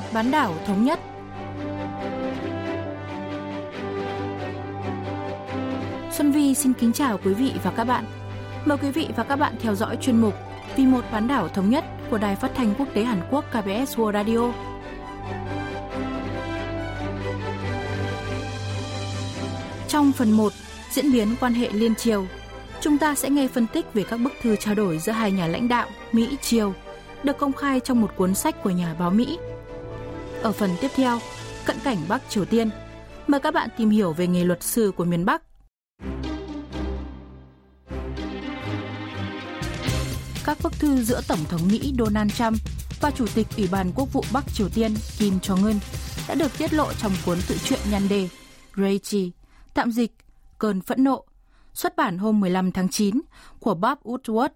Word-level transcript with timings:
một 0.00 0.06
bán 0.12 0.30
đảo 0.30 0.54
thống 0.66 0.84
nhất. 0.84 1.00
Xuân 6.12 6.32
Vi 6.32 6.54
xin 6.54 6.72
kính 6.72 6.92
chào 6.92 7.18
quý 7.24 7.34
vị 7.34 7.52
và 7.62 7.70
các 7.70 7.84
bạn. 7.84 8.04
Mời 8.64 8.78
quý 8.78 8.90
vị 8.90 9.08
và 9.16 9.24
các 9.24 9.36
bạn 9.36 9.54
theo 9.60 9.74
dõi 9.74 9.96
chuyên 10.00 10.20
mục 10.20 10.34
Vì 10.76 10.86
một 10.86 11.04
bán 11.12 11.28
đảo 11.28 11.48
thống 11.48 11.70
nhất 11.70 11.84
của 12.10 12.18
Đài 12.18 12.36
Phát 12.36 12.50
thanh 12.54 12.74
Quốc 12.78 12.88
tế 12.94 13.04
Hàn 13.04 13.20
Quốc 13.30 13.44
KBS 13.50 13.96
World 13.98 14.12
Radio. 14.12 14.52
Trong 19.88 20.12
phần 20.12 20.30
1, 20.30 20.52
diễn 20.90 21.12
biến 21.12 21.28
quan 21.40 21.54
hệ 21.54 21.68
liên 21.72 21.94
triều, 21.94 22.26
chúng 22.80 22.98
ta 22.98 23.14
sẽ 23.14 23.30
nghe 23.30 23.48
phân 23.48 23.66
tích 23.66 23.94
về 23.94 24.04
các 24.10 24.16
bức 24.16 24.32
thư 24.42 24.56
trao 24.56 24.74
đổi 24.74 24.98
giữa 24.98 25.12
hai 25.12 25.32
nhà 25.32 25.46
lãnh 25.46 25.68
đạo 25.68 25.88
Mỹ-Triều 26.12 26.74
được 27.22 27.38
công 27.38 27.52
khai 27.52 27.80
trong 27.80 28.00
một 28.00 28.16
cuốn 28.16 28.34
sách 28.34 28.62
của 28.62 28.70
nhà 28.70 28.94
báo 28.98 29.10
Mỹ. 29.10 29.38
Ở 30.42 30.52
phần 30.52 30.70
tiếp 30.80 30.90
theo, 30.94 31.18
cận 31.64 31.76
cảnh 31.84 31.98
Bắc 32.08 32.22
Triều 32.28 32.44
Tiên, 32.44 32.70
mời 33.26 33.40
các 33.40 33.54
bạn 33.54 33.68
tìm 33.76 33.90
hiểu 33.90 34.12
về 34.12 34.26
nghề 34.26 34.44
luật 34.44 34.62
sư 34.62 34.92
của 34.96 35.04
miền 35.04 35.24
Bắc. 35.24 35.42
Các 40.44 40.58
bức 40.62 40.72
thư 40.72 41.02
giữa 41.02 41.20
Tổng 41.28 41.38
thống 41.48 41.60
Mỹ 41.68 41.94
Donald 41.98 42.32
Trump 42.32 42.56
và 43.00 43.10
Chủ 43.10 43.26
tịch 43.34 43.46
Ủy 43.56 43.68
ban 43.72 43.92
Quốc 43.94 44.12
vụ 44.12 44.24
Bắc 44.32 44.44
Triều 44.54 44.68
Tiên 44.68 44.94
Kim 45.18 45.38
Jong-un 45.42 45.78
đã 46.28 46.34
được 46.34 46.58
tiết 46.58 46.74
lộ 46.74 46.92
trong 46.92 47.12
cuốn 47.26 47.38
tự 47.48 47.56
truyện 47.64 47.80
nhan 47.90 48.08
đề 48.08 48.28
Rage, 48.76 49.28
tạm 49.74 49.92
dịch, 49.92 50.12
cơn 50.58 50.80
phẫn 50.80 51.04
nộ, 51.04 51.24
xuất 51.74 51.96
bản 51.96 52.18
hôm 52.18 52.40
15 52.40 52.72
tháng 52.72 52.88
9 52.88 53.20
của 53.60 53.74
Bob 53.74 53.98
Woodward, 54.04 54.48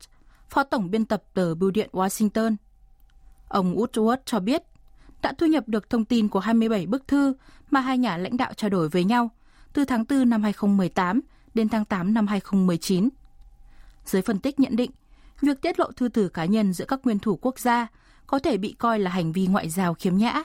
phó 0.49 0.63
tổng 0.63 0.91
biên 0.91 1.05
tập 1.05 1.23
tờ 1.35 1.55
Bưu 1.55 1.71
điện 1.71 1.89
Washington. 1.93 2.57
Ông 3.49 3.77
Woodward 3.77 4.17
cho 4.25 4.41
biết 4.41 4.63
đã 5.24 5.34
thu 5.38 5.46
nhập 5.46 5.64
được 5.68 5.90
thông 5.90 6.06
tin 6.06 6.28
của 6.28 6.40
27 6.40 6.86
bức 6.86 7.08
thư 7.08 7.34
mà 7.72 7.80
hai 7.80 7.98
nhà 7.98 8.18
lãnh 8.18 8.38
đạo 8.38 8.54
trao 8.54 8.70
đổi 8.70 8.90
với 8.90 9.04
nhau 9.04 9.30
từ 9.74 9.86
tháng 9.86 10.04
4 10.10 10.30
năm 10.30 10.44
2018 10.44 11.22
đến 11.54 11.70
tháng 11.70 11.86
8 11.86 12.14
năm 12.14 12.28
2019. 12.28 13.10
Giới 14.06 14.22
phân 14.22 14.40
tích 14.40 14.60
nhận 14.60 14.76
định, 14.76 14.92
việc 15.42 15.62
tiết 15.62 15.80
lộ 15.80 15.92
thư 15.92 16.10
từ 16.10 16.30
cá 16.30 16.46
nhân 16.46 16.74
giữa 16.74 16.86
các 16.86 17.00
nguyên 17.04 17.20
thủ 17.20 17.38
quốc 17.42 17.60
gia 17.60 17.88
có 18.28 18.40
thể 18.40 18.58
bị 18.58 18.76
coi 18.80 19.00
là 19.00 19.12
hành 19.12 19.32
vi 19.32 19.48
ngoại 19.48 19.70
giao 19.70 19.94
khiếm 19.94 20.16
nhã. 20.16 20.44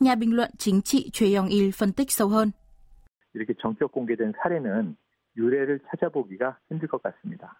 Nhà 0.00 0.14
bình 0.14 0.36
luận 0.36 0.50
chính 0.58 0.82
trị 0.82 1.10
Choi 1.12 1.34
Yong-il 1.34 1.70
phân 1.70 1.92
tích 1.92 2.12
sâu 2.12 2.28
hơn. 2.28 2.50
이렇게 3.34 3.54
전격 3.62 3.92
공개된 3.92 4.32
사례는 4.38 4.96
유례를 5.36 5.80
찾아보기가 5.90 6.58
힘들 6.70 6.88
것 6.88 7.02
같습니다. 7.02 7.58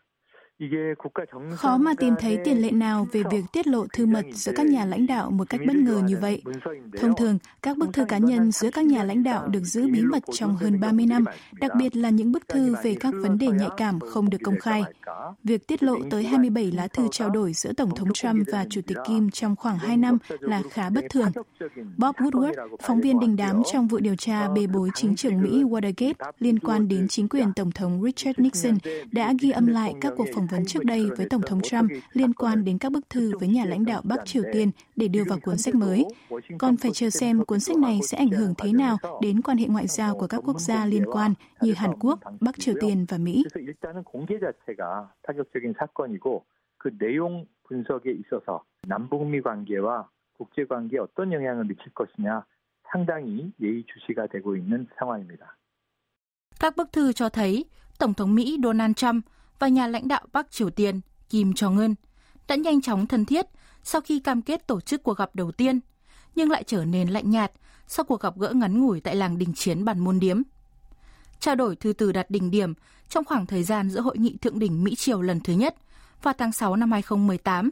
Khó 1.55 1.77
mà 1.77 1.93
tìm 1.97 2.13
thấy 2.19 2.37
tiền 2.45 2.61
lệ 2.61 2.71
nào 2.71 3.07
về 3.11 3.23
việc 3.31 3.45
tiết 3.51 3.67
lộ 3.67 3.85
thư 3.93 4.05
mật 4.05 4.25
giữa 4.33 4.51
các 4.55 4.65
nhà 4.65 4.85
lãnh 4.85 5.07
đạo 5.07 5.31
một 5.31 5.49
cách 5.49 5.61
bất 5.67 5.75
ngờ 5.75 6.01
như 6.05 6.17
vậy. 6.17 6.41
Thông 6.99 7.15
thường, 7.15 7.37
các 7.61 7.77
bức 7.77 7.93
thư 7.93 8.05
cá 8.05 8.17
nhân 8.17 8.51
giữa 8.51 8.69
các 8.71 8.85
nhà 8.85 9.03
lãnh 9.03 9.23
đạo 9.23 9.47
được 9.47 9.63
giữ 9.63 9.87
bí 9.87 10.01
mật 10.01 10.23
trong 10.31 10.55
hơn 10.55 10.79
30 10.79 11.05
năm, 11.05 11.25
đặc 11.59 11.71
biệt 11.77 11.95
là 11.95 12.09
những 12.09 12.31
bức 12.31 12.47
thư 12.47 12.75
về 12.83 12.95
các 12.99 13.13
vấn 13.21 13.37
đề 13.37 13.47
nhạy 13.47 13.69
cảm 13.77 13.99
không 13.99 14.29
được 14.29 14.37
công 14.43 14.59
khai. 14.59 14.83
Việc 15.43 15.67
tiết 15.67 15.83
lộ 15.83 15.95
tới 16.09 16.23
27 16.23 16.71
lá 16.71 16.87
thư 16.87 17.07
trao 17.11 17.29
đổi 17.29 17.53
giữa 17.53 17.73
Tổng 17.73 17.95
thống 17.95 18.13
Trump 18.13 18.47
và 18.51 18.65
Chủ 18.69 18.81
tịch 18.87 18.97
Kim 19.07 19.29
trong 19.29 19.55
khoảng 19.55 19.77
2 19.77 19.97
năm 19.97 20.17
là 20.39 20.61
khá 20.71 20.89
bất 20.89 21.05
thường. 21.09 21.31
Bob 21.97 22.15
Woodward, 22.15 22.77
phóng 22.81 23.01
viên 23.01 23.19
đình 23.19 23.35
đám 23.35 23.61
trong 23.71 23.87
vụ 23.87 23.99
điều 23.99 24.15
tra 24.15 24.49
bê 24.49 24.67
bối 24.67 24.89
chính 24.95 25.15
trưởng 25.15 25.41
Mỹ 25.41 25.63
Watergate 25.63 26.31
liên 26.39 26.59
quan 26.59 26.87
đến 26.87 27.07
chính 27.07 27.29
quyền 27.29 27.53
Tổng 27.53 27.71
thống 27.71 28.01
Richard 28.03 28.39
Nixon, 28.39 28.77
đã 29.11 29.33
ghi 29.39 29.51
âm 29.51 29.67
lại 29.67 29.93
các 30.01 30.13
cuộc 30.17 30.27
phỏng 30.35 30.47
vấn 30.50 30.64
trước 30.66 30.84
đây 30.84 31.10
với 31.16 31.26
Tổng 31.30 31.42
thống 31.42 31.60
Trump 31.60 31.90
liên 32.12 32.34
quan 32.34 32.64
đến 32.64 32.78
các 32.78 32.92
bức 32.92 33.10
thư 33.10 33.38
với 33.38 33.48
nhà 33.48 33.64
lãnh 33.64 33.84
đạo 33.84 34.02
Bắc 34.04 34.24
Triều 34.24 34.42
Tiên 34.52 34.70
để 34.96 35.08
đưa 35.08 35.24
vào 35.24 35.38
cuốn 35.42 35.58
sách 35.58 35.74
mới. 35.74 36.04
Còn 36.58 36.76
phải 36.76 36.90
chờ 36.94 37.10
xem 37.10 37.44
cuốn 37.44 37.60
sách 37.60 37.76
này 37.76 37.98
sẽ 38.02 38.18
ảnh 38.18 38.30
hưởng 38.30 38.54
thế 38.58 38.72
nào 38.72 38.96
đến 39.22 39.42
quan 39.42 39.58
hệ 39.58 39.66
ngoại 39.66 39.86
giao 39.86 40.18
của 40.18 40.26
các 40.26 40.42
quốc 40.44 40.60
gia 40.60 40.86
liên 40.86 41.04
quan 41.12 41.34
như 41.60 41.72
Hàn 41.72 41.90
Quốc, 42.00 42.18
Bắc 42.40 42.60
Triều 42.60 42.74
Tiên 42.80 43.06
và 43.08 43.18
Mỹ. 43.18 43.44
그 46.84 46.90
내용 46.98 47.46
분석에 47.66 48.12
있어서 48.12 48.62
남북미 48.86 49.40
관계와 49.40 50.06
국제 50.36 50.66
관계에 50.66 51.00
어떤 51.00 51.32
영향을 51.32 51.64
미칠 51.64 51.90
것이냐 51.94 52.44
상당히 52.92 53.52
예의주시가 53.58 54.26
되고 54.26 54.54
있는 54.54 54.86
상황입니다. 54.98 55.56
Các 56.60 56.76
bức 56.76 56.92
thư 56.92 57.12
cho 57.12 57.28
thấy 57.28 57.64
Tổng 57.98 58.14
thống 58.14 58.34
Mỹ 58.34 58.58
Donald 58.62 58.94
Trump 58.96 59.24
và 59.59 59.67
nhà 59.67 59.87
lãnh 59.87 60.07
đạo 60.07 60.21
Bắc 60.33 60.51
Triều 60.51 60.69
Tiên 60.69 61.01
Kim 61.29 61.51
Jong-un 61.51 61.95
đã 62.47 62.55
nhanh 62.55 62.81
chóng 62.81 63.07
thân 63.07 63.25
thiết 63.25 63.45
sau 63.83 64.01
khi 64.01 64.19
cam 64.19 64.41
kết 64.41 64.67
tổ 64.67 64.81
chức 64.81 65.03
cuộc 65.03 65.17
gặp 65.17 65.29
đầu 65.33 65.51
tiên, 65.51 65.79
nhưng 66.35 66.51
lại 66.51 66.63
trở 66.63 66.85
nên 66.85 67.09
lạnh 67.09 67.29
nhạt 67.29 67.51
sau 67.87 68.05
cuộc 68.05 68.21
gặp 68.21 68.37
gỡ 68.37 68.53
ngắn 68.53 68.81
ngủi 68.81 69.01
tại 69.01 69.15
làng 69.15 69.37
đình 69.37 69.53
chiến 69.53 69.85
bản 69.85 69.99
môn 69.99 70.19
điếm. 70.19 70.41
Trao 71.39 71.55
đổi 71.55 71.75
thư 71.75 71.93
từ 71.93 72.11
đạt 72.11 72.31
đỉnh 72.31 72.51
điểm 72.51 72.73
trong 73.09 73.25
khoảng 73.25 73.45
thời 73.45 73.63
gian 73.63 73.89
giữa 73.89 74.01
hội 74.01 74.17
nghị 74.17 74.37
thượng 74.37 74.59
đỉnh 74.59 74.83
Mỹ-Triều 74.83 75.21
lần 75.21 75.39
thứ 75.39 75.53
nhất 75.53 75.75
vào 76.23 76.33
tháng 76.37 76.51
6 76.51 76.75
năm 76.75 76.91
2018 76.91 77.69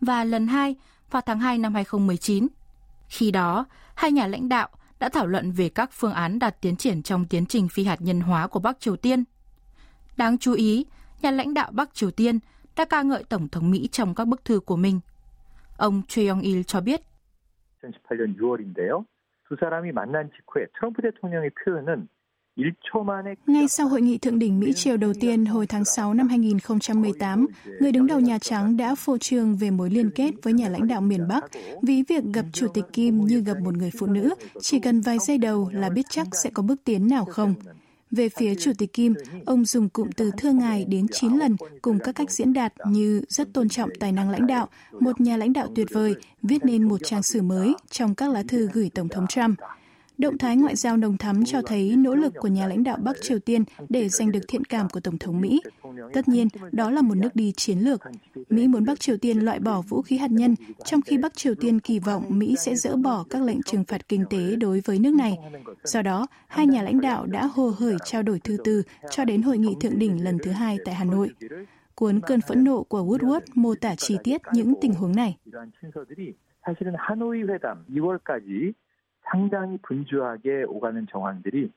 và 0.00 0.24
lần 0.24 0.46
hai 0.46 0.76
vào 1.10 1.22
tháng 1.26 1.40
2 1.40 1.58
năm 1.58 1.74
2019. 1.74 2.46
Khi 3.08 3.30
đó, 3.30 3.64
hai 3.94 4.12
nhà 4.12 4.26
lãnh 4.26 4.48
đạo 4.48 4.68
đã 4.98 5.08
thảo 5.08 5.26
luận 5.26 5.52
về 5.52 5.68
các 5.68 5.90
phương 5.92 6.12
án 6.12 6.38
đạt 6.38 6.60
tiến 6.60 6.76
triển 6.76 7.02
trong 7.02 7.24
tiến 7.24 7.46
trình 7.46 7.68
phi 7.68 7.84
hạt 7.84 8.00
nhân 8.00 8.20
hóa 8.20 8.46
của 8.46 8.60
Bắc 8.60 8.80
Triều 8.80 8.96
Tiên. 8.96 9.24
Đáng 10.16 10.38
chú 10.38 10.52
ý, 10.52 10.86
nhà 11.23 11.31
lãnh 11.31 11.53
đạo 11.53 11.71
Bắc 11.73 11.93
Triều 11.93 12.11
Tiên 12.11 12.39
đã 12.75 12.85
ca 12.85 13.01
ngợi 13.01 13.23
Tổng 13.23 13.47
thống 13.47 13.71
Mỹ 13.71 13.89
trong 13.91 14.15
các 14.15 14.27
bức 14.27 14.45
thư 14.45 14.59
của 14.59 14.75
mình. 14.75 14.99
Ông 15.77 16.01
Choi 16.07 16.27
Yong-il 16.27 16.63
cho 16.63 16.81
biết. 16.81 17.01
2018년 17.81 18.35
6월인데요. 18.37 19.05
두 19.49 19.55
사람이 19.59 19.91
만난 19.91 20.29
직후에 20.35 20.65
트럼프 20.75 21.01
대통령의 21.01 21.49
표현은 21.49 22.07
ngay 23.47 23.67
sau 23.67 23.87
hội 23.87 24.01
nghị 24.01 24.17
thượng 24.17 24.39
đỉnh 24.39 24.59
Mỹ-Triều 24.59 24.97
đầu 24.97 25.13
tiên 25.19 25.45
hồi 25.45 25.67
tháng 25.67 25.85
6 25.85 26.13
năm 26.13 26.27
2018, 26.27 27.47
người 27.79 27.91
đứng 27.91 28.07
đầu 28.07 28.19
Nhà 28.19 28.37
Trắng 28.37 28.77
đã 28.77 28.95
phô 28.95 29.17
trương 29.17 29.55
về 29.55 29.71
mối 29.71 29.89
liên 29.89 30.11
kết 30.15 30.31
với 30.43 30.53
nhà 30.53 30.69
lãnh 30.69 30.87
đạo 30.87 31.01
miền 31.01 31.27
Bắc, 31.27 31.45
ví 31.81 32.03
việc 32.03 32.23
gặp 32.33 32.45
Chủ 32.53 32.67
tịch 32.73 32.85
Kim 32.93 33.25
như 33.25 33.41
gặp 33.41 33.57
một 33.63 33.77
người 33.77 33.91
phụ 33.99 34.07
nữ, 34.07 34.29
chỉ 34.61 34.79
cần 34.79 35.01
vài 35.01 35.17
giây 35.19 35.37
đầu 35.37 35.69
là 35.73 35.89
biết 35.89 36.05
chắc 36.09 36.27
sẽ 36.43 36.49
có 36.53 36.63
bước 36.63 36.83
tiến 36.83 37.07
nào 37.07 37.25
không. 37.25 37.53
Về 38.10 38.28
phía 38.28 38.54
Chủ 38.54 38.72
tịch 38.78 38.92
Kim, 38.92 39.14
ông 39.46 39.64
dùng 39.64 39.88
cụm 39.88 40.10
từ 40.16 40.30
thưa 40.38 40.52
ngài 40.52 40.84
đến 40.84 41.06
9 41.12 41.36
lần 41.36 41.56
cùng 41.82 41.98
các 41.98 42.14
cách 42.14 42.30
diễn 42.30 42.52
đạt 42.52 42.72
như 42.86 43.22
rất 43.28 43.52
tôn 43.52 43.68
trọng 43.68 43.90
tài 44.00 44.12
năng 44.12 44.30
lãnh 44.30 44.46
đạo, 44.46 44.68
một 45.00 45.20
nhà 45.20 45.36
lãnh 45.36 45.52
đạo 45.52 45.68
tuyệt 45.74 45.86
vời, 45.90 46.14
viết 46.42 46.64
nên 46.64 46.88
một 46.88 47.00
trang 47.04 47.22
sử 47.22 47.42
mới 47.42 47.74
trong 47.90 48.14
các 48.14 48.30
lá 48.30 48.42
thư 48.48 48.68
gửi 48.72 48.90
Tổng 48.94 49.08
thống 49.08 49.26
Trump. 49.26 49.58
Động 50.19 50.37
thái 50.37 50.57
ngoại 50.57 50.75
giao 50.75 50.97
nồng 50.97 51.17
thắm 51.17 51.45
cho 51.45 51.61
thấy 51.61 51.95
nỗ 51.95 52.15
lực 52.15 52.33
của 52.37 52.47
nhà 52.47 52.67
lãnh 52.67 52.83
đạo 52.83 52.97
Bắc 53.03 53.15
Triều 53.21 53.39
Tiên 53.39 53.63
để 53.89 54.09
giành 54.09 54.31
được 54.31 54.39
thiện 54.47 54.65
cảm 54.65 54.89
của 54.89 54.99
Tổng 54.99 55.17
thống 55.17 55.41
Mỹ. 55.41 55.61
Tất 56.13 56.27
nhiên, 56.27 56.47
đó 56.71 56.89
là 56.89 57.01
một 57.01 57.15
nước 57.17 57.35
đi 57.35 57.51
chiến 57.51 57.79
lược. 57.79 58.01
Mỹ 58.49 58.67
muốn 58.67 58.85
Bắc 58.85 58.99
Triều 58.99 59.17
Tiên 59.17 59.39
loại 59.39 59.59
bỏ 59.59 59.81
vũ 59.81 60.01
khí 60.01 60.17
hạt 60.17 60.31
nhân, 60.31 60.55
trong 60.85 61.01
khi 61.01 61.17
Bắc 61.17 61.33
Triều 61.33 61.55
Tiên 61.55 61.79
kỳ 61.79 61.99
vọng 61.99 62.23
Mỹ 62.29 62.55
sẽ 62.59 62.75
dỡ 62.75 62.95
bỏ 62.95 63.25
các 63.29 63.41
lệnh 63.41 63.61
trừng 63.61 63.83
phạt 63.83 64.07
kinh 64.07 64.25
tế 64.29 64.55
đối 64.55 64.81
với 64.85 64.99
nước 64.99 65.13
này. 65.13 65.37
Do 65.83 66.01
đó, 66.01 66.27
hai 66.47 66.67
nhà 66.67 66.83
lãnh 66.83 67.01
đạo 67.01 67.25
đã 67.25 67.45
hồ 67.45 67.73
hởi 67.77 67.95
trao 68.05 68.23
đổi 68.23 68.39
thư 68.39 68.57
từ 68.63 68.83
cho 69.11 69.25
đến 69.25 69.41
hội 69.41 69.57
nghị 69.57 69.75
thượng 69.81 69.99
đỉnh 69.99 70.23
lần 70.23 70.37
thứ 70.43 70.51
hai 70.51 70.77
tại 70.85 70.95
Hà 70.95 71.05
Nội. 71.05 71.29
Cuốn 71.95 72.19
Cơn 72.19 72.41
phẫn 72.41 72.63
nộ 72.63 72.83
của 72.83 73.03
Woodward 73.03 73.41
mô 73.55 73.75
tả 73.75 73.95
chi 73.95 74.17
tiết 74.23 74.41
những 74.53 74.73
tình 74.81 74.93
huống 74.93 75.15
này. 75.15 75.37
사실은 76.65 76.95
하노이 76.97 77.43
회담 77.43 77.85
2월까지 77.89 78.73
상당히 79.31 79.77
분주하게 79.81 80.63
오가는 80.67 81.07
정황들이 81.11 81.71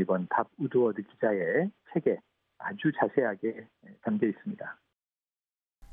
이번 0.00 0.26
밥 0.28 0.48
우드워드 0.58 1.02
기자의 1.02 1.70
책에 1.94 2.18
아주 2.58 2.90
자세하게 2.98 3.66
담겨 4.02 4.26
있습니다. 4.26 4.78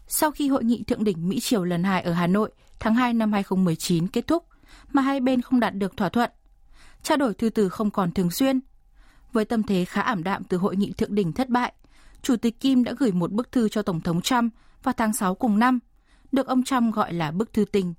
Sau 0.07 0.31
khi 0.31 0.49
hội 0.49 0.63
nghị 0.63 0.83
thượng 0.83 1.03
đỉnh 1.03 1.29
Mỹ-Triều 1.29 1.63
lần 1.63 1.83
2 1.83 2.01
ở 2.01 2.13
Hà 2.13 2.27
Nội 2.27 2.51
tháng 2.79 2.95
2 2.95 3.13
năm 3.13 3.33
2019 3.33 4.07
kết 4.07 4.27
thúc, 4.27 4.45
mà 4.91 5.01
hai 5.01 5.19
bên 5.19 5.41
không 5.41 5.59
đạt 5.59 5.73
được 5.75 5.97
thỏa 5.97 6.09
thuận, 6.09 6.31
trao 7.01 7.17
đổi 7.17 7.33
thư 7.33 7.49
từ 7.49 7.69
không 7.69 7.91
còn 7.91 8.11
thường 8.11 8.31
xuyên. 8.31 8.59
Với 9.31 9.45
tâm 9.45 9.63
thế 9.63 9.85
khá 9.85 10.01
ảm 10.01 10.23
đạm 10.23 10.43
từ 10.43 10.57
hội 10.57 10.75
nghị 10.75 10.93
thượng 10.97 11.15
đỉnh 11.15 11.33
thất 11.33 11.49
bại, 11.49 11.73
Chủ 12.21 12.35
tịch 12.35 12.59
Kim 12.59 12.83
đã 12.83 12.93
gửi 12.97 13.11
một 13.11 13.31
bức 13.31 13.51
thư 13.51 13.69
cho 13.69 13.81
Tổng 13.81 14.01
thống 14.01 14.21
Trump 14.21 14.53
vào 14.83 14.93
tháng 14.97 15.13
6 15.13 15.35
cùng 15.35 15.59
năm, 15.59 15.79
được 16.31 16.47
ông 16.47 16.63
Trump 16.63 16.95
gọi 16.95 17.13
là 17.13 17.31
bức 17.31 17.53
thư 17.53 17.65
tình. 17.65 17.93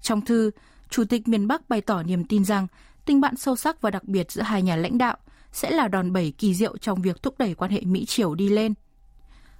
Trong 0.00 0.20
thư, 0.20 0.50
Chủ 0.91 1.03
tịch 1.05 1.27
miền 1.27 1.47
Bắc 1.47 1.69
bày 1.69 1.81
tỏ 1.81 2.03
niềm 2.03 2.23
tin 2.23 2.45
rằng 2.45 2.67
tình 3.05 3.21
bạn 3.21 3.35
sâu 3.35 3.55
sắc 3.55 3.81
và 3.81 3.91
đặc 3.91 4.03
biệt 4.03 4.31
giữa 4.31 4.41
hai 4.41 4.61
nhà 4.61 4.75
lãnh 4.75 4.97
đạo 4.97 5.17
sẽ 5.51 5.71
là 5.71 5.87
đòn 5.87 6.13
bẩy 6.13 6.33
kỳ 6.37 6.53
diệu 6.53 6.77
trong 6.77 7.01
việc 7.01 7.23
thúc 7.23 7.35
đẩy 7.37 7.53
quan 7.53 7.71
hệ 7.71 7.81
Mỹ-Triều 7.81 8.35
đi 8.35 8.49
lên. 8.49 8.73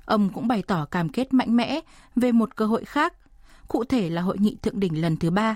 Ông 0.06 0.30
cũng 0.30 0.48
bày 0.48 0.63
tỏ 0.68 0.86
cam 0.86 1.10
kết 1.10 1.33
mạnh 1.33 1.56
mẽ 1.56 1.80
về 2.16 2.31
một 2.31 2.56
cơ 2.56 2.66
hội 2.66 2.86
khác, 2.86 3.13
cụ 3.68 3.83
thể 3.83 4.10
là 4.10 4.22
hội 4.22 4.38
nghị 4.39 4.56
thượng 4.56 4.80
đỉnh 4.80 5.01
lần 5.01 5.18
thứ 5.18 5.30
ba. 5.30 5.56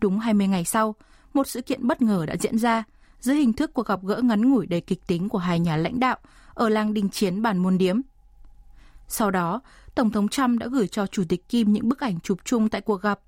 Đúng 0.00 0.18
20 0.18 0.46
ngày 0.46 0.64
sau, 0.64 0.94
một 1.34 1.46
sự 1.46 1.60
kiện 1.62 1.86
bất 1.86 2.02
ngờ 2.02 2.26
đã 2.26 2.36
diễn 2.40 2.58
ra 2.58 2.84
dưới 3.20 3.36
hình 3.36 3.52
thức 3.52 3.74
cuộc 3.74 3.86
gặp 3.86 4.00
gỡ 4.02 4.20
ngắn 4.22 4.50
ngủi 4.50 4.66
đầy 4.66 4.80
kịch 4.80 5.06
tính 5.06 5.28
của 5.28 5.38
hai 5.38 5.60
nhà 5.60 5.76
lãnh 5.76 6.00
đạo 6.00 6.16
ở 6.54 6.68
làng 6.68 6.94
đình 6.94 7.08
chiến 7.08 7.42
bàn 7.42 7.58
môn 7.58 7.78
điếm. 7.78 8.00
Sau 9.08 9.30
đó, 9.30 9.60
Tổng 9.94 10.10
thống 10.10 10.28
Trump 10.28 10.60
đã 10.60 10.66
gửi 10.66 10.88
cho 10.88 11.06
Chủ 11.06 11.24
tịch 11.28 11.48
Kim 11.48 11.72
những 11.72 11.88
bức 11.88 12.00
ảnh 12.00 12.20
chụp 12.20 12.38
chung 12.44 12.68
tại 12.68 12.80
cuộc 12.80 13.02
gặp 13.02 13.20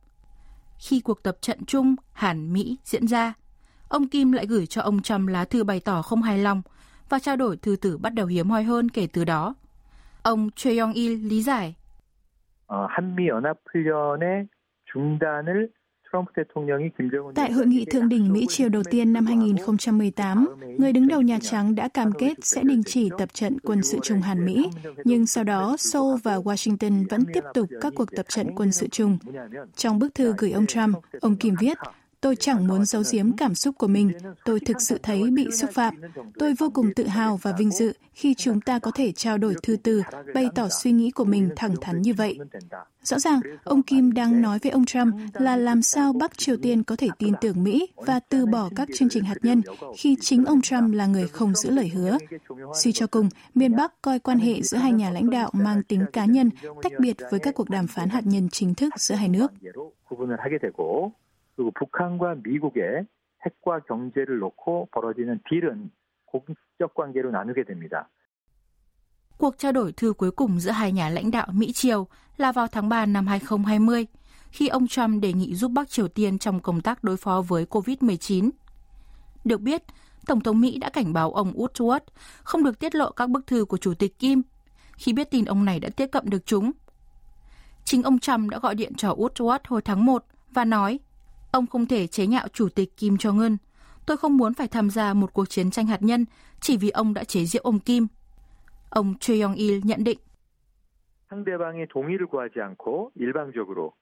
khi 0.78 1.02
cuộc 1.02 1.24
tập 1.24 1.38
trận 1.42 1.66
chung 1.66 1.96
Hàn-Mỹ 2.14 2.78
diễn 2.84 3.08
ra, 3.08 3.34
ông 3.88 4.08
Kim 4.08 4.32
lại 4.32 4.46
gửi 4.46 4.66
cho 4.66 4.82
ông 4.82 5.02
Trump 5.02 5.30
lá 5.30 5.46
thư 5.46 5.64
bày 5.64 5.80
tỏ 5.80 6.02
không 6.02 6.22
hài 6.22 6.38
lòng 6.38 6.62
và 7.10 7.20
trao 7.20 7.36
đổi 7.36 7.58
thư 7.58 7.76
tử 7.76 7.98
bắt 7.98 8.14
đầu 8.14 8.28
hiếm 8.28 8.50
hoi 8.50 8.64
hơn 8.64 8.90
kể 8.90 9.08
từ 9.14 9.26
đó. 9.26 9.56
Ông 10.24 10.50
Choi 10.56 10.78
Yong-il 10.78 11.30
lý 11.30 11.44
giải. 11.44 11.76
어, 12.70 12.88
한미 12.90 13.28
연합 13.28 13.58
훈련의 13.74 14.48
중단을 14.86 15.72
Tại 17.35 17.53
hội 17.53 17.67
nghị 17.67 17.85
thượng 17.85 18.09
đỉnh 18.09 18.33
Mỹ 18.33 18.47
Triều 18.49 18.69
đầu 18.69 18.83
tiên 18.91 19.13
năm 19.13 19.27
2018, 19.27 20.49
người 20.79 20.93
đứng 20.93 21.09
đầu 21.09 21.23
Nhà 21.23 21.39
Trắng 21.43 21.75
đã 21.75 21.89
cam 21.89 22.13
kết 22.13 22.33
sẽ 22.43 22.63
đình 22.63 22.83
chỉ 22.87 23.11
tập 23.19 23.29
trận 23.33 23.61
quân 23.61 23.83
sự 23.83 23.99
chung 24.03 24.21
Hàn 24.21 24.45
Mỹ, 24.45 24.71
nhưng 25.05 25.27
sau 25.27 25.45
đó 25.45 25.77
Seoul 25.79 26.21
và 26.23 26.37
Washington 26.39 27.05
vẫn 27.11 27.25
tiếp 27.35 27.45
tục 27.55 27.69
các 27.81 27.93
cuộc 27.97 28.11
tập 28.17 28.27
trận 28.29 28.55
quân 28.57 28.73
sự 28.73 28.89
chung. 28.89 29.19
Trong 29.77 29.99
bức 29.99 30.15
thư 30.15 30.35
gửi 30.39 30.53
ông 30.53 30.67
Trump, 30.67 30.97
ông 31.21 31.37
Kim 31.37 31.55
viết, 31.61 31.79
Tôi 32.25 32.37
chẳng 32.37 32.67
muốn 32.67 32.85
giấu 32.85 33.03
giếm 33.13 33.33
cảm 33.33 33.55
xúc 33.55 33.75
của 33.79 33.87
mình. 33.87 34.13
Tôi 34.45 34.61
thực 34.61 34.83
sự 34.83 34.99
thấy 35.03 35.31
bị 35.31 35.51
xúc 35.51 35.71
phạm. 35.71 35.95
Tôi 36.39 36.55
vô 36.59 36.71
cùng 36.75 36.95
tự 36.97 37.07
hào 37.07 37.37
và 37.43 37.53
vinh 37.59 37.71
dự 37.71 37.93
khi 38.13 38.35
chúng 38.35 38.61
ta 38.61 38.79
có 38.79 38.91
thể 38.91 39.13
trao 39.13 39.39
đổi 39.39 39.55
thư 39.63 39.77
từ, 39.77 40.03
bày 40.35 40.49
tỏ 40.55 40.69
suy 40.69 40.93
nghĩ 40.93 41.11
của 41.11 41.25
mình 41.25 41.51
thẳng 41.57 41.75
thắn 41.81 42.03
như 42.03 42.15
vậy. 42.15 42.39
Rõ 43.03 43.19
ràng, 43.19 43.41
ông 43.65 43.83
Kim 43.83 44.13
đang 44.13 44.43
nói 44.43 44.59
với 44.63 44.73
ông 44.73 44.85
Trump 44.85 45.15
là 45.35 45.57
làm 45.57 45.83
sao 45.83 46.13
Bắc 46.13 46.39
Triều 46.39 46.57
Tiên 46.57 46.83
có 46.83 46.97
thể 46.97 47.09
tin 47.19 47.35
tưởng 47.41 47.65
Mỹ 47.65 47.89
và 47.97 48.21
từ 48.29 48.47
bỏ 48.47 48.71
các 48.77 48.89
chương 48.95 49.09
trình 49.09 49.25
hạt 49.25 49.39
nhân 49.43 49.63
khi 49.97 50.17
chính 50.21 50.45
ông 50.45 50.61
Trump 50.61 50.95
là 50.95 51.07
người 51.07 51.29
không 51.29 51.55
giữ 51.55 51.71
lời 51.71 51.89
hứa. 51.89 52.19
Suy 52.83 52.93
cho 52.93 53.07
cùng, 53.07 53.29
miền 53.55 53.77
Bắc 53.77 54.03
coi 54.03 54.19
quan 54.19 54.39
hệ 54.39 54.63
giữa 54.63 54.79
hai 54.79 54.93
nhà 54.93 55.11
lãnh 55.11 55.31
đạo 55.31 55.51
mang 55.53 55.83
tính 55.83 56.05
cá 56.13 56.25
nhân, 56.25 56.51
tách 56.83 56.93
biệt 56.99 57.17
với 57.31 57.41
các 57.41 57.55
cuộc 57.55 57.71
đàm 57.71 57.87
phán 57.87 58.09
hạt 58.09 58.27
nhân 58.27 58.49
chính 58.53 58.75
thức 58.75 58.93
giữa 58.97 59.15
hai 59.15 59.29
nước. 59.29 59.53
그리고 61.56 61.72
북한과 61.72 62.42
미국의 62.44 63.06
핵과 63.46 63.80
경제를 63.88 64.40
놓고 64.40 64.90
벌어지는 64.92 65.40
딜은 65.50 65.92
공적 66.26 66.94
관계로 66.94 67.32
나누게 67.32 67.64
됩니다. 67.64 68.10
Cuộc 69.38 69.58
trao 69.58 69.72
đổi 69.72 69.92
thư 69.92 70.14
cuối 70.14 70.32
cùng 70.32 70.60
giữa 70.60 70.72
hai 70.72 70.92
nhà 70.92 71.10
lãnh 71.10 71.32
đạo 71.32 71.48
Mỹ-Triều 71.52 72.08
là 72.38 72.52
vào 72.52 72.68
tháng 72.68 72.90
3 72.90 73.06
năm 73.06 73.28
2020, 73.28 74.06
khi 74.52 74.68
ông 74.68 74.88
Trump 74.88 75.22
đề 75.22 75.34
nghị 75.34 75.56
giúp 75.56 75.72
Bắc 75.72 75.90
Triều 75.90 76.08
Tiên 76.08 76.40
trong 76.40 76.60
công 76.60 76.82
tác 76.82 77.04
đối 77.04 77.18
phó 77.18 77.42
với 77.48 77.66
COVID-19. 77.66 78.50
Được 79.46 79.62
biết, 79.62 79.84
Tổng 80.26 80.42
thống 80.42 80.62
Mỹ 80.62 80.78
đã 80.78 80.90
cảnh 80.90 81.14
báo 81.14 81.32
ông 81.32 81.54
Woodward 81.54 82.00
không 82.44 82.64
được 82.64 82.80
tiết 82.80 82.96
lộ 82.96 83.12
các 83.12 83.30
bức 83.30 83.48
thư 83.48 83.66
của 83.66 83.78
Chủ 83.78 83.94
tịch 83.94 84.20
Kim 84.20 84.42
khi 84.98 85.14
biết 85.14 85.32
tin 85.32 85.46
ông 85.46 85.66
này 85.66 85.80
đã 85.80 85.90
tiếp 85.90 86.08
cận 86.12 86.30
được 86.30 86.46
chúng. 86.46 86.72
Chính 87.84 88.04
ông 88.04 88.20
Trump 88.20 88.50
đã 88.50 88.60
gọi 88.60 88.76
điện 88.76 88.94
cho 88.98 89.14
Woodward 89.14 89.60
hồi 89.68 89.82
tháng 89.82 90.06
1 90.06 90.26
và 90.52 90.66
nói 90.66 91.00
Ông 91.54 91.68
không 91.68 91.86
thể 91.86 92.08
chế 92.08 92.28
nhạo 92.28 92.48
Chủ 92.48 92.70
tịch 92.70 92.98
Kim 92.98 93.16
Jong-un. 93.16 93.58
Tôi 94.06 94.18
không 94.18 94.38
muốn 94.38 94.54
phải 94.54 94.68
tham 94.68 94.90
gia 94.90 95.14
một 95.14 95.34
cuộc 95.34 95.50
chiến 95.50 95.72
tranh 95.72 95.88
hạt 95.88 96.02
nhân 96.02 96.26
chỉ 96.62 96.78
vì 96.78 96.90
ông 96.90 97.14
đã 97.14 97.24
chế 97.24 97.46
giễu 97.46 97.62
ông 97.62 97.80
Kim. 97.80 98.08
Ông 98.90 99.14
Choi 99.20 99.40
Yong-il 99.40 99.82
nhận 99.84 100.04
định. 100.04 100.20
상대방의 101.30 101.88
동의를 101.94 102.26
구하지 102.28 102.60
않고 102.60 103.12
일방적으로 103.16 103.94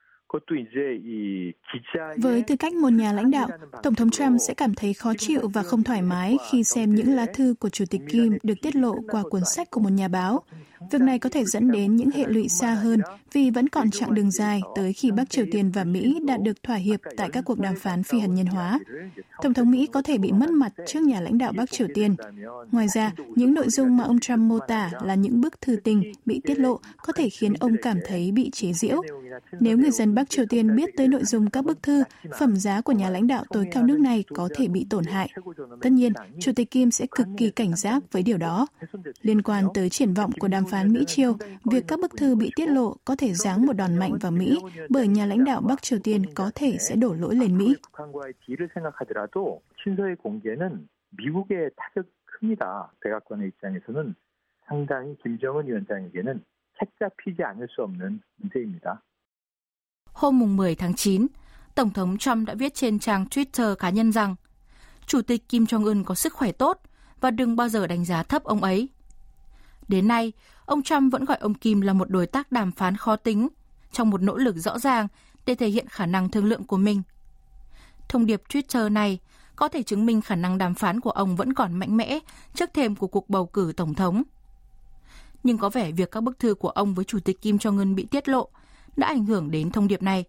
với 2.17 2.43
tư 2.43 2.57
cách 2.57 2.75
một 2.75 2.89
nhà 2.89 3.13
lãnh 3.13 3.31
đạo, 3.31 3.49
Tổng 3.83 3.95
thống 3.95 4.11
Trump 4.11 4.41
sẽ 4.41 4.55
cảm 4.55 4.75
thấy 4.75 4.95
khó 4.95 5.15
chịu 5.19 5.49
và 5.49 5.63
không 5.63 5.83
thoải 5.83 6.03
mái 6.03 6.37
khi 6.51 6.65
xem 6.65 6.95
những 6.95 7.15
lá 7.15 7.27
thư 7.35 7.55
của 7.61 7.69
Chủ 7.69 7.85
tịch 7.91 8.01
Kim 8.09 8.39
được 8.43 8.55
tiết 8.63 8.77
lộ 8.77 8.95
qua 9.11 9.23
cuốn 9.31 9.45
sách 9.45 9.71
của 9.71 9.81
một 9.81 9.93
nhà 9.93 10.09
báo. 10.09 10.43
Việc 10.91 11.01
này 11.01 11.19
có 11.19 11.31
thể 11.31 11.45
dẫn 11.45 11.71
đến 11.71 11.97
những 11.97 12.11
hệ 12.11 12.25
lụy 12.27 12.49
xa 12.49 12.75
hơn 12.75 13.01
vì 13.33 13.51
vẫn 13.51 13.69
còn 13.69 13.91
chặng 13.91 14.15
đường 14.15 14.31
dài 14.31 14.61
tới 14.77 14.93
khi 14.93 15.11
Bắc 15.11 15.31
Triều 15.31 15.47
Tiên 15.53 15.71
và 15.71 15.85
Mỹ 15.85 16.21
đạt 16.27 16.43
được 16.43 16.63
thỏa 16.63 16.77
hiệp 16.77 17.01
tại 17.17 17.31
các 17.33 17.45
cuộc 17.45 17.59
đàm 17.59 17.75
phán 17.77 18.03
phi 18.03 18.19
hạt 18.19 18.27
nhân 18.27 18.47
hóa. 18.47 18.79
Tổng 19.43 19.55
thống 19.55 19.71
Mỹ 19.71 19.87
có 19.93 20.03
thể 20.03 20.19
bị 20.19 20.33
mất 20.33 20.51
mặt 20.51 20.73
trước 20.87 21.01
nhà 21.03 21.21
lãnh 21.21 21.39
đạo 21.39 21.53
Bắc 21.57 21.71
Triều 21.71 21.87
Tiên. 21.95 22.15
Ngoài 22.73 22.87
ra, 22.95 23.13
những 23.35 23.55
nội 23.55 23.69
dung 23.69 23.97
mà 23.97 24.05
ông 24.05 24.21
Trump 24.21 24.39
mô 24.39 24.59
tả 24.59 24.91
là 25.05 25.15
những 25.15 25.41
bức 25.41 25.61
thư 25.61 25.77
tình 25.77 26.13
bị 26.27 26.41
tiết 26.45 26.59
lộ 26.59 26.81
có 26.97 27.13
thể 27.13 27.29
khiến 27.29 27.55
ông 27.61 27.77
cảm 27.83 27.99
thấy 28.07 28.33
bị 28.33 28.51
chế 28.51 28.73
giễu. 28.73 29.03
Nếu 29.61 29.79
người 29.79 29.91
dân 29.91 30.15
Bắc 30.15 30.22
Triều 30.30 30.46
Tiên 30.50 30.76
biết 30.76 30.90
tới 30.98 31.08
nội 31.08 31.24
dung 31.24 31.50
các 31.50 31.66
bức 31.66 31.84
thư, 31.84 32.04
phẩm 32.40 32.56
giá 32.56 32.82
của 32.82 32.92
nhà 32.92 33.10
lãnh 33.10 33.28
đạo 33.28 33.44
tối 33.50 33.68
cao 33.72 33.84
nước 33.84 34.00
này 34.00 34.24
có 34.36 34.50
thể 34.56 34.68
bị 34.68 34.88
tổn 34.90 35.04
hại. 35.04 35.30
Tất 35.82 35.92
nhiên, 35.92 36.14
Chủ 36.40 36.52
tịch 36.56 36.72
Kim 36.72 36.92
sẽ 36.92 37.06
cực 37.12 37.28
kỳ 37.38 37.52
cảnh 37.52 37.76
giác 37.76 38.04
với 38.12 38.24
điều 38.24 38.38
đó. 38.38 38.68
Liên 39.22 39.42
quan 39.42 39.66
tới 39.74 39.90
triển 39.90 40.14
vọng 40.14 40.32
của 40.40 40.48
đàm 40.48 40.66
phán 40.66 40.94
Mỹ-Triều, 40.94 41.38
việc 41.66 41.84
các 41.88 42.00
bức 42.00 42.12
thư 42.18 42.36
bị 42.36 42.52
tiết 42.56 42.70
lộ 42.70 42.96
có 43.06 43.16
thể 43.16 43.34
giáng 43.34 43.66
một 43.66 43.74
đòn 43.74 43.98
mạnh 43.98 44.18
vào 44.22 44.32
Mỹ 44.32 44.60
bởi 44.90 45.08
nhà 45.08 45.26
lãnh 45.26 45.44
đạo 45.44 45.62
Bắc 45.62 45.82
Triều 45.82 46.00
Tiên 46.04 46.24
có 46.36 46.52
thể 46.56 46.78
sẽ 46.80 46.96
đổ 46.96 47.14
lỗi 47.14 47.36
lên 47.36 47.58
Mỹ. 47.58 47.76
미국의 51.18 51.72
타격이 51.76 52.10
큽니다. 52.26 52.92
백악관의 53.02 53.48
입장에서는 53.48 54.16
상당히 54.68 55.16
김정은 55.24 55.68
위원장에게는 55.68 56.44
책 56.80 57.00
잡히지 57.00 57.44
않을 57.44 57.68
수 57.70 57.84
없는 57.84 58.22
문제입니다. 58.38 59.02
Hôm 60.23 60.57
10 60.57 60.75
tháng 60.75 60.95
9, 60.95 61.27
Tổng 61.75 61.91
thống 61.91 62.19
Trump 62.19 62.49
đã 62.49 62.55
viết 62.55 62.75
trên 62.75 62.99
trang 62.99 63.27
Twitter 63.31 63.75
cá 63.75 63.91
nhân 63.91 64.13
rằng 64.13 64.37
Chủ 65.07 65.23
tịch 65.23 65.49
Kim 65.49 65.65
Jong-un 65.65 66.05
có 66.05 66.15
sức 66.15 66.33
khỏe 66.33 66.53
tốt 66.53 66.81
và 67.21 67.31
đừng 67.31 67.57
bao 67.57 67.69
giờ 67.69 67.87
đánh 67.87 68.05
giá 68.05 68.23
thấp 68.23 68.45
ông 68.45 68.63
ấy. 68.63 68.89
Đến 69.89 70.09
nay, 70.09 70.33
ông 70.67 70.83
Trump 70.83 71.13
vẫn 71.13 71.25
gọi 71.25 71.37
ông 71.41 71.55
Kim 71.55 71.81
là 71.81 71.93
một 71.93 72.11
đối 72.11 72.27
tác 72.27 72.53
đàm 72.53 72.73
phán 72.73 72.97
khó 72.97 73.17
tính 73.17 73.49
trong 73.93 74.11
một 74.11 74.23
nỗ 74.23 74.37
lực 74.37 74.57
rõ 74.57 74.79
ràng 74.79 75.09
để 75.47 75.55
thể 75.55 75.69
hiện 75.69 75.87
khả 75.89 76.07
năng 76.07 76.29
thương 76.29 76.45
lượng 76.45 76.65
của 76.65 76.77
mình. 76.77 77.03
Thông 78.09 78.27
điệp 78.27 78.43
Twitter 78.49 78.93
này 78.93 79.19
có 79.57 79.69
thể 79.69 79.83
chứng 79.83 80.07
minh 80.07 80.21
khả 80.21 80.35
năng 80.35 80.59
đàm 80.59 80.75
phán 80.75 81.01
của 81.01 81.11
ông 81.11 81.37
vẫn 81.37 81.55
còn 81.55 81.75
mạnh 81.75 81.97
mẽ 81.97 82.19
trước 82.55 82.75
thềm 82.75 82.97
của 82.97 83.07
cuộc 83.07 83.31
bầu 83.31 83.47
cử 83.47 83.73
tổng 83.77 83.95
thống. 83.95 84.23
Nhưng 85.43 85.59
có 85.59 85.71
vẻ 85.71 85.93
việc 85.93 86.11
các 86.11 86.23
bức 86.23 86.39
thư 86.39 86.55
của 86.55 86.71
ông 86.71 86.95
với 86.95 87.05
Chủ 87.05 87.19
tịch 87.25 87.43
Kim 87.43 87.57
Jong-un 87.57 87.95
bị 87.95 88.07
tiết 88.07 88.29
lộ 88.29 88.49
đã 88.98 89.08
ảnh 89.08 89.26
hưởng 89.26 89.52
đến 89.52 89.70
thông 89.70 89.88
điệp 89.88 90.02
này. 90.02 90.24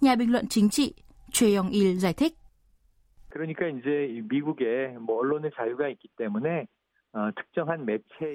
Nhà 0.00 0.14
bình 0.14 0.32
luận 0.32 0.46
chính 0.48 0.70
trị 0.70 0.94
Choi 1.32 1.54
Yong-il 1.54 1.98
giải 1.98 2.12
thích. 2.12 2.34
그러니까 3.30 3.68
이제 3.68 4.22
미국에 4.30 4.96
뭐 4.98 5.18
언론의 5.18 5.50
자유가 5.56 5.88
있기 5.88 6.08
때문에 6.16 6.64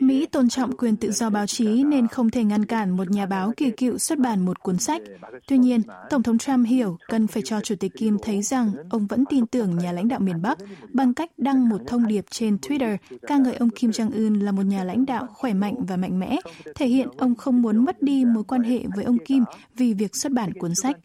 Mỹ 0.00 0.26
tôn 0.26 0.48
trọng 0.48 0.76
quyền 0.76 0.96
tự 0.96 1.10
do 1.10 1.30
báo 1.30 1.46
chí 1.46 1.84
nên 1.84 2.08
không 2.08 2.30
thể 2.30 2.44
ngăn 2.44 2.64
cản 2.64 2.96
một 2.96 3.10
nhà 3.10 3.26
báo 3.26 3.52
kỳ 3.56 3.70
cựu 3.70 3.98
xuất 3.98 4.18
bản 4.18 4.44
một 4.44 4.62
cuốn 4.62 4.78
sách. 4.78 5.02
Tuy 5.48 5.58
nhiên, 5.58 5.80
Tổng 6.10 6.22
thống 6.22 6.38
Trump 6.38 6.66
hiểu 6.66 6.98
cần 7.08 7.26
phải 7.26 7.42
cho 7.42 7.60
Chủ 7.60 7.74
tịch 7.80 7.92
Kim 7.96 8.18
thấy 8.22 8.42
rằng 8.42 8.72
ông 8.90 9.06
vẫn 9.06 9.24
tin 9.30 9.46
tưởng 9.46 9.78
nhà 9.78 9.92
lãnh 9.92 10.08
đạo 10.08 10.20
miền 10.20 10.42
Bắc 10.42 10.58
bằng 10.92 11.14
cách 11.14 11.30
đăng 11.36 11.68
một 11.68 11.78
thông 11.86 12.06
điệp 12.06 12.24
trên 12.30 12.56
Twitter 12.56 12.96
ca 13.26 13.36
ngợi 13.36 13.54
ông 13.54 13.70
Kim 13.70 13.90
Jong-un 13.90 14.44
là 14.44 14.52
một 14.52 14.62
nhà 14.62 14.84
lãnh 14.84 15.06
đạo 15.06 15.26
khỏe 15.34 15.54
mạnh 15.54 15.74
và 15.88 15.96
mạnh 15.96 16.18
mẽ, 16.18 16.36
thể 16.74 16.86
hiện 16.86 17.08
ông 17.16 17.34
không 17.34 17.62
muốn 17.62 17.84
mất 17.84 18.02
đi 18.02 18.24
mối 18.24 18.44
quan 18.44 18.62
hệ 18.62 18.80
với 18.96 19.04
ông 19.04 19.18
Kim 19.18 19.44
vì 19.74 19.94
việc 19.94 20.16
xuất 20.16 20.32
bản 20.32 20.52
cuốn 20.52 20.74
sách. 20.74 20.96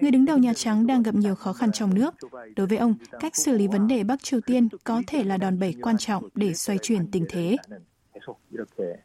Người 0.00 0.10
đứng 0.10 0.24
đầu 0.24 0.38
Nhà 0.38 0.52
Trắng 0.54 0.86
đang 0.86 1.02
gặp 1.02 1.14
nhiều 1.14 1.34
khó 1.34 1.52
khăn 1.52 1.72
trong 1.72 1.94
nước. 1.94 2.14
Đối 2.56 2.66
với 2.66 2.78
ông, 2.78 2.94
cách 3.20 3.36
xử 3.36 3.52
lý 3.52 3.66
vấn 3.66 3.88
đề 3.88 4.04
Bắc 4.04 4.22
Triều 4.22 4.40
Tiên 4.40 4.68
có 4.84 5.02
thể 5.06 5.24
là 5.24 5.36
đòn 5.36 5.58
bẩy 5.58 5.74
quan 5.82 5.98
trọng 5.98 6.28
để 6.34 6.54
xoay 6.54 6.78
chuyển 6.82 7.06
tình 7.13 7.25
thế. 7.29 7.55
계속 8.13 8.41
이렇게 8.51 9.03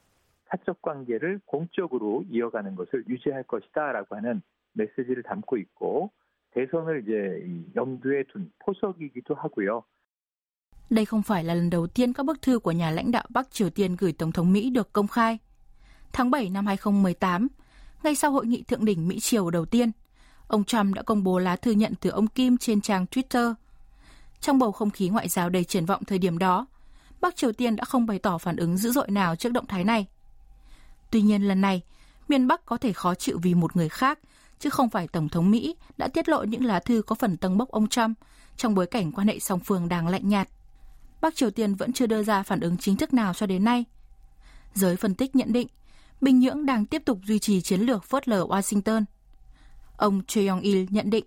사적 0.51 0.83
관계를 0.83 1.41
공적으로 1.47 2.25
이어가는 2.31 2.75
것을 2.77 3.05
유지할 3.09 3.43
것이다라고 3.45 4.17
하는 4.17 4.41
메시지를 4.73 5.23
담고 5.23 5.57
있고 5.57 6.11
대선을 6.55 7.03
이제 7.03 7.47
염두에 7.77 8.25
둔 8.33 8.51
포석이기도 8.65 9.35
하고요. 9.35 9.83
Đây 10.91 11.05
không 11.05 11.23
phải 11.23 11.45
là 11.45 11.55
lần 11.55 11.71
đầu 11.71 11.87
tiên 11.87 12.13
các 12.13 12.27
bức 12.27 12.43
thư 12.43 12.59
của 12.59 12.73
nhà 12.73 12.91
lãnh 12.91 13.11
đạo 13.11 13.25
Bắc 13.29 13.51
Triều 13.51 13.71
Tiên 13.71 13.97
gửi 13.99 14.13
Tổng 14.13 14.33
thống 14.33 14.53
Mỹ 14.53 14.71
được 14.71 14.93
công 14.93 15.09
khai. 15.09 15.39
Tháng 16.13 16.31
7 16.31 16.51
năm 16.51 16.67
2018, 16.67 17.49
ngay 18.03 18.15
sau 18.15 18.31
hội 18.31 18.47
nghị 18.47 18.63
thượng 18.63 18.85
đỉnh 18.85 19.09
Mỹ-Triều 19.09 19.51
đầu 19.51 19.65
tiên, 19.65 19.91
ông 20.47 20.65
Trump 20.65 20.95
đã 20.95 21.03
công 21.03 21.25
bố 21.25 21.39
lá 21.39 21.57
thư 21.57 21.71
nhận 21.71 21.93
từ 22.01 22.11
ông 22.11 22.27
Kim 22.27 22.57
trên 22.57 22.81
trang 22.81 23.07
Twitter. 23.11 23.55
Trong 24.41 24.59
bầu 24.59 24.73
không 24.73 24.91
khí 24.91 25.09
ngoại 25.09 25.29
giao 25.29 25.51
đầy 25.51 25.65
triển 25.65 25.87
vọng 25.87 26.05
thời 26.05 26.19
điểm 26.19 26.39
đó, 26.39 26.67
Bắc 27.21 27.37
Triều 27.37 27.53
Tiên 27.53 27.77
đã 27.77 27.85
không 27.85 28.07
bày 28.07 28.19
tỏ 28.19 28.39
phản 28.39 28.57
ứng 28.57 28.77
dữ 28.77 28.91
dội 28.91 29.11
nào 29.11 29.37
trước 29.37 29.53
động 29.53 29.67
thái 29.67 29.85
này. 29.85 30.07
Tuy 31.11 31.23
nhiên 31.23 31.43
lần 31.43 31.61
này, 31.61 31.83
miền 32.29 32.47
Bắc 32.47 32.67
có 32.67 32.77
thể 32.77 32.93
khó 32.93 33.15
chịu 33.15 33.39
vì 33.43 33.55
một 33.55 33.77
người 33.77 33.89
khác, 33.89 34.19
chứ 34.59 34.71
không 34.71 34.91
phải 34.91 35.09
Tổng 35.09 35.29
thống 35.29 35.51
Mỹ 35.51 35.77
đã 35.97 36.09
tiết 36.09 36.29
lộ 36.29 36.45
những 36.45 36.65
lá 36.65 36.81
thư 36.81 37.03
có 37.03 37.15
phần 37.15 37.37
tâng 37.37 37.59
bốc 37.59 37.71
ông 37.71 37.89
Trump 37.89 38.19
trong 38.57 38.75
bối 38.75 38.87
cảnh 38.87 39.13
quan 39.13 39.27
hệ 39.27 39.39
song 39.39 39.61
phương 39.61 39.89
đang 39.89 40.09
lạnh 40.09 40.29
nhạt. 40.29 40.49
Bắc 41.21 41.35
Triều 41.35 41.51
Tiên 41.51 41.75
vẫn 41.75 41.93
chưa 41.93 42.07
đưa 42.07 42.23
ra 42.23 42.43
phản 42.43 42.61
ứng 42.61 42.77
chính 42.77 42.97
thức 42.97 43.15
nào 43.15 43.35
cho 43.35 43.47
đến 43.47 43.65
nay. 43.65 43.85
Giới 44.75 44.97
phân 44.97 45.15
tích 45.15 45.37
nhận 45.37 45.53
định, 45.53 45.69
Bình 46.21 46.39
Nhưỡng 46.39 46.67
đang 46.67 46.87
tiếp 46.87 47.03
tục 47.05 47.19
duy 47.25 47.39
trì 47.39 47.61
chiến 47.61 47.81
lược 47.81 48.05
phớt 48.05 48.29
lờ 48.29 48.47
Washington. 48.47 49.05
Ông 49.97 50.23
Choi 50.27 50.47
Yong-il 50.47 50.87
nhận 50.91 51.11
định. 51.11 51.25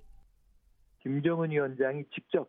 김정은 1.08 1.51
위원장이 1.51 2.04
직접 2.12 2.44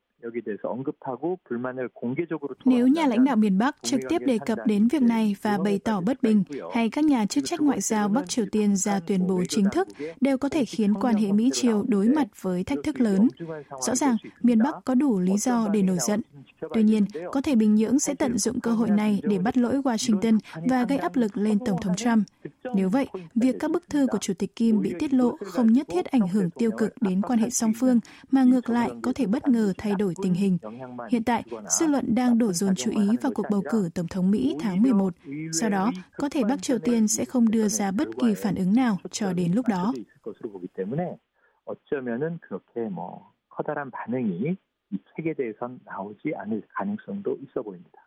nếu 2.66 2.88
nhà 2.88 3.08
lãnh 3.08 3.24
đạo 3.24 3.36
miền 3.36 3.58
Bắc 3.58 3.76
trực 3.82 4.00
tiếp 4.10 4.20
đề 4.26 4.38
cập 4.46 4.60
đến 4.66 4.88
việc 4.88 5.02
này 5.02 5.36
và 5.42 5.58
bày 5.58 5.80
tỏ 5.80 6.02
bất 6.02 6.24
bình, 6.24 6.44
hay 6.74 6.90
các 6.90 7.06
nhà 7.06 7.26
chức 7.26 7.46
trách 7.46 7.62
ngoại 7.62 7.82
giao 7.82 8.08
Bắc 8.08 8.30
Triều 8.30 8.46
Tiên 8.52 8.76
ra 8.76 9.00
tuyên 9.00 9.28
bố 9.28 9.44
chính 9.50 9.66
thức, 9.72 9.88
đều 10.22 10.38
có 10.38 10.50
thể 10.50 10.66
khiến 10.66 10.94
quan 10.94 11.16
hệ 11.16 11.32
Mỹ-Triều 11.32 11.84
đối 11.88 12.08
mặt 12.10 12.28
với 12.42 12.64
thách 12.64 12.80
thức 12.84 13.00
lớn. 13.00 13.28
Rõ 13.82 13.96
ràng, 13.96 14.18
miền 14.42 14.60
Bắc 14.60 14.76
có 14.86 14.96
đủ 14.96 15.20
lý 15.20 15.38
do 15.38 15.68
để 15.74 15.82
nổi 15.82 15.98
giận. 16.08 16.22
Tuy 16.74 16.84
nhiên, 16.84 17.06
có 17.32 17.42
thể 17.42 17.56
Bình 17.56 17.76
Nhưỡng 17.76 18.00
sẽ 18.00 18.14
tận 18.16 18.38
dụng 18.38 18.60
cơ 18.60 18.72
hội 18.72 18.90
này 18.90 19.22
để 19.24 19.40
bắt 19.40 19.58
lỗi 19.58 19.82
Washington 19.82 20.40
và 20.70 20.86
gây 20.90 20.98
áp 20.98 21.16
lực 21.16 21.38
lên 21.38 21.58
Tổng 21.66 21.82
thống 21.82 21.96
Trump. 21.96 22.28
Nếu 22.76 22.90
vậy, 22.90 23.08
việc 23.36 23.56
các 23.60 23.72
bức 23.72 23.90
thư 23.90 24.08
của 24.08 24.18
Chủ 24.18 24.34
tịch 24.34 24.56
Kim 24.56 24.82
bị 24.82 24.94
tiết 25.00 25.14
lộ 25.14 25.38
không 25.46 25.74
nhất 25.74 25.88
thiết 25.92 26.06
ảnh 26.06 26.28
hưởng 26.28 26.50
tiêu 26.50 26.72
cực 26.78 26.94
đến 27.02 27.22
quan 27.22 27.40
hệ 27.40 27.50
song 27.50 27.74
phương, 27.80 28.00
mà 28.32 28.44
ngược 28.44 28.70
lại 28.70 28.92
có 29.02 29.14
thể 29.16 29.26
bất 29.26 29.48
ngờ 29.48 29.74
thay 29.78 29.94
đổi 30.00 30.13
tình 30.23 30.35
hình. 30.35 30.59
Hiện 31.11 31.25
tại, 31.25 31.45
dư 31.69 31.87
luận 31.87 32.15
đang 32.15 32.39
đổ 32.39 32.53
dồn 32.53 32.75
chú 32.75 32.91
ý 32.91 33.09
vào 33.23 33.33
cuộc 33.35 33.47
bầu 33.51 33.63
cử 33.71 33.91
Tổng 33.95 34.09
thống 34.09 34.31
Mỹ 34.31 34.57
tháng 34.61 34.83
11. 34.83 35.15
Sau 35.53 35.71
đó, 35.71 35.93
có 36.17 36.29
thể 36.29 36.45
Bắc 36.45 36.63
Triều 36.63 36.79
Tiên 36.79 37.09
sẽ 37.09 37.25
không 37.25 37.51
đưa 37.51 37.69
ra 37.69 37.91
bất 37.91 38.09
kỳ 38.21 38.35
phản 38.35 38.55
ứng 38.55 38.75
nào 38.75 38.99
cho 39.11 39.33
đến 39.33 39.53
lúc 39.53 39.69
đó. 39.69 39.93
어쩌면은 41.69 42.39
그렇게 42.41 42.89
뭐 42.89 43.33
커다란 43.49 43.91
반응이 43.91 44.57
이 44.91 44.99
책에 45.17 45.35
대해선 45.35 45.81
나오지 45.85 46.33
않을 46.35 46.63
가능성도 46.75 47.37
있어 47.43 47.63
보입니다. 47.63 47.99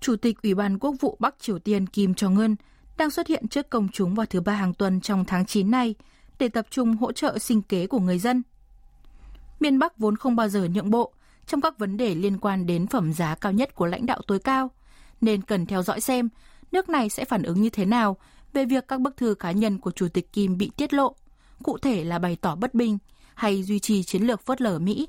Chủ 0.00 0.16
tịch 0.16 0.42
Ủy 0.42 0.54
ban 0.54 0.78
Quốc 0.78 0.94
vụ 1.00 1.16
Bắc 1.18 1.38
Triều 1.38 1.58
Tiên 1.58 1.86
Kim 1.86 2.12
Jong-un 2.12 2.54
đang 2.98 3.10
xuất 3.10 3.26
hiện 3.26 3.48
trước 3.48 3.70
công 3.70 3.88
chúng 3.88 4.14
vào 4.14 4.26
thứ 4.26 4.40
ba 4.40 4.52
hàng 4.52 4.74
tuần 4.74 5.00
trong 5.00 5.24
tháng 5.24 5.46
9 5.46 5.70
này 5.70 5.94
để 6.38 6.48
tập 6.48 6.66
trung 6.70 6.96
hỗ 6.96 7.12
trợ 7.12 7.38
sinh 7.38 7.62
kế 7.62 7.86
của 7.86 8.00
người 8.00 8.18
dân. 8.18 8.42
Miền 9.59 9.79
Bắc 9.79 9.97
vốn 9.97 10.15
không 10.15 10.35
bao 10.35 10.49
giờ 10.49 10.67
nhượng 10.73 10.89
bộ 10.89 11.13
trong 11.45 11.61
các 11.61 11.79
vấn 11.79 11.97
đề 11.97 12.15
liên 12.15 12.37
quan 12.37 12.65
đến 12.65 12.87
phẩm 12.87 13.13
giá 13.13 13.35
cao 13.35 13.51
nhất 13.51 13.75
của 13.75 13.85
lãnh 13.85 14.05
đạo 14.05 14.21
tối 14.27 14.39
cao, 14.39 14.71
nên 15.21 15.41
cần 15.41 15.65
theo 15.65 15.83
dõi 15.83 16.01
xem 16.01 16.29
nước 16.71 16.89
này 16.89 17.09
sẽ 17.09 17.25
phản 17.25 17.43
ứng 17.43 17.61
như 17.61 17.69
thế 17.69 17.85
nào 17.85 18.17
về 18.53 18.65
việc 18.65 18.87
các 18.87 19.01
bức 19.01 19.17
thư 19.17 19.35
cá 19.39 19.51
nhân 19.51 19.77
của 19.77 19.91
Chủ 19.91 20.07
tịch 20.07 20.33
Kim 20.33 20.57
bị 20.57 20.71
tiết 20.77 20.93
lộ, 20.93 21.15
cụ 21.63 21.77
thể 21.77 22.03
là 22.03 22.19
bày 22.19 22.37
tỏ 22.41 22.55
bất 22.55 22.73
bình 22.73 22.97
hay 23.35 23.63
duy 23.63 23.79
trì 23.79 24.03
chiến 24.03 24.23
lược 24.23 24.41
phớt 24.45 24.61
lờ 24.61 24.79
Mỹ. 24.79 25.07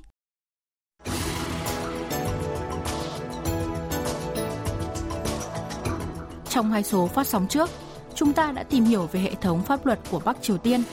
Trong 6.49 6.71
hai 6.71 6.83
số 6.83 7.07
phát 7.07 7.27
sóng 7.27 7.47
trước, 7.47 7.69
chúng 8.15 8.33
ta 8.33 8.51
đã 8.51 8.63
tìm 8.63 8.83
hiểu 8.83 9.05
về 9.11 9.19
hệ 9.19 9.35
thống 9.35 9.63
pháp 9.63 9.85
luật 9.85 9.99
của 10.11 10.21
Bắc 10.25 10.41
Triều 10.41 10.57
Tiên. 10.57 10.83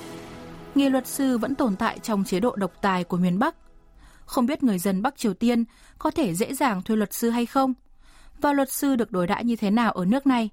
Nghề 0.77 0.91
luật 0.91 1.07
sư 1.07 1.39
vẫn 1.39 1.55
tồn 1.55 1.77
tại 1.77 1.99
trong 1.99 2.25
chế 2.25 2.41
độ 2.41 2.57
độc 2.57 2.73
tài 2.83 3.05
của 3.05 3.17
miền 3.17 3.39
Bắc. 3.39 3.55
Không 4.25 4.47
biết 4.47 4.63
người 4.63 4.79
dân 4.79 5.03
Bắc 5.03 5.17
Triều 5.17 5.35
Tiên 5.35 5.65
có 5.99 6.11
thể 6.11 6.35
dễ 6.35 6.55
dàng 6.55 6.83
thuê 6.83 6.97
luật 6.97 7.13
sư 7.13 7.31
hay 7.31 7.47
không? 7.47 7.75
Và 8.41 8.53
luật 8.53 8.71
sư 8.71 8.97
được 8.97 9.11
đối 9.11 9.27
đãi 9.27 9.45
như 9.45 9.57
thế 9.57 9.71
nào 9.71 9.93
ở 9.93 10.05
nước 10.05 10.27
này? 10.27 10.51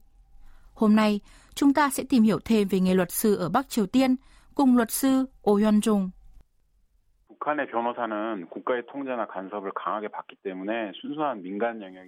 Hôm 0.74 0.96
nay, 0.96 1.20
chúng 1.56 1.74
ta 1.74 1.90
sẽ 1.90 2.04
tìm 2.04 2.24
hiểu 2.24 2.40
thêm 2.46 2.68
về 2.68 2.80
nghề 2.80 2.94
luật 2.94 3.12
sư 3.12 3.36
ở 3.36 3.50
Bắc 3.50 3.70
Triều 3.70 3.86
Tiên 3.86 4.16
cùng 4.56 4.78
luật 4.78 4.92
sư 4.92 5.26
Oh 5.50 5.60
Hyun 5.60 5.80
Jung. 5.80 6.10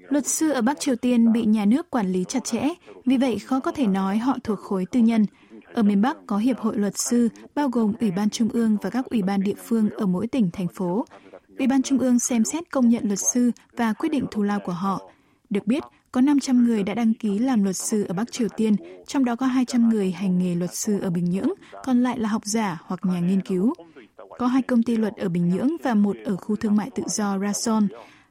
Luật 0.10 0.26
sư 0.26 0.52
ở 0.52 0.62
Bắc 0.62 0.80
Triều 0.80 0.96
Tiên 0.96 1.34
bị 1.34 1.46
nhà 1.46 1.66
nước 1.66 1.90
quản 1.90 2.08
lý 2.08 2.24
chặt 2.24 2.44
chẽ, 2.44 2.68
vì 3.06 3.18
vậy 3.18 3.40
khó 3.40 3.60
có 3.60 3.72
thể 3.72 3.88
nói 3.88 4.18
họ 4.18 4.38
thuộc 4.44 4.60
khối 4.60 4.86
tư 4.92 5.00
nhân. 5.00 5.26
Ở 5.74 5.84
miền 5.84 6.02
Bắc 6.02 6.18
có 6.28 6.38
hiệp 6.38 6.60
hội 6.60 6.78
luật 6.78 6.98
sư, 6.98 7.30
bao 7.56 7.70
gồm 7.70 7.94
Ủy 8.02 8.12
ban 8.12 8.30
Trung 8.30 8.50
ương 8.54 8.78
và 8.82 8.90
các 8.90 9.06
ủy 9.06 9.22
ban 9.22 9.44
địa 9.44 9.54
phương 9.58 9.90
ở 9.90 10.06
mỗi 10.06 10.28
tỉnh, 10.28 10.50
thành 10.54 10.68
phố. 10.68 11.06
Ủy 11.58 11.68
ban 11.68 11.82
Trung 11.82 12.00
ương 12.00 12.20
xem 12.20 12.44
xét 12.44 12.72
công 12.72 12.90
nhận 12.90 13.04
luật 13.06 13.20
sư 13.20 13.52
và 13.78 13.94
quyết 13.94 14.10
định 14.10 14.26
thù 14.32 14.44
lao 14.44 14.60
của 14.60 14.72
họ. 14.72 15.00
Được 15.50 15.68
biết, 15.68 15.84
có 16.12 16.22
500 16.22 16.66
người 16.66 16.84
đã 16.84 16.94
đăng 16.94 17.14
ký 17.14 17.40
làm 17.40 17.64
luật 17.64 17.76
sư 17.76 18.06
ở 18.08 18.14
Bắc 18.14 18.32
Triều 18.32 18.48
Tiên, 18.58 18.76
trong 19.08 19.26
đó 19.26 19.36
có 19.36 19.46
200 19.46 19.90
người 19.90 20.12
hành 20.12 20.40
nghề 20.40 20.56
luật 20.56 20.74
sư 20.74 21.00
ở 21.00 21.10
Bình 21.10 21.26
Nhưỡng, 21.30 21.50
còn 21.84 22.04
lại 22.04 22.20
là 22.20 22.30
học 22.30 22.42
giả 22.46 22.82
hoặc 22.86 23.00
nhà 23.04 23.20
nghiên 23.20 23.42
cứu 23.42 23.74
có 24.38 24.48
hai 24.48 24.62
công 24.62 24.84
ty 24.84 24.98
luật 24.98 25.14
ở 25.18 25.30
Bình 25.30 25.50
Nhưỡng 25.50 25.70
và 25.84 25.94
một 25.94 26.16
ở 26.26 26.36
khu 26.36 26.56
thương 26.56 26.76
mại 26.76 26.90
tự 26.96 27.04
do 27.08 27.40
Rason, 27.40 27.88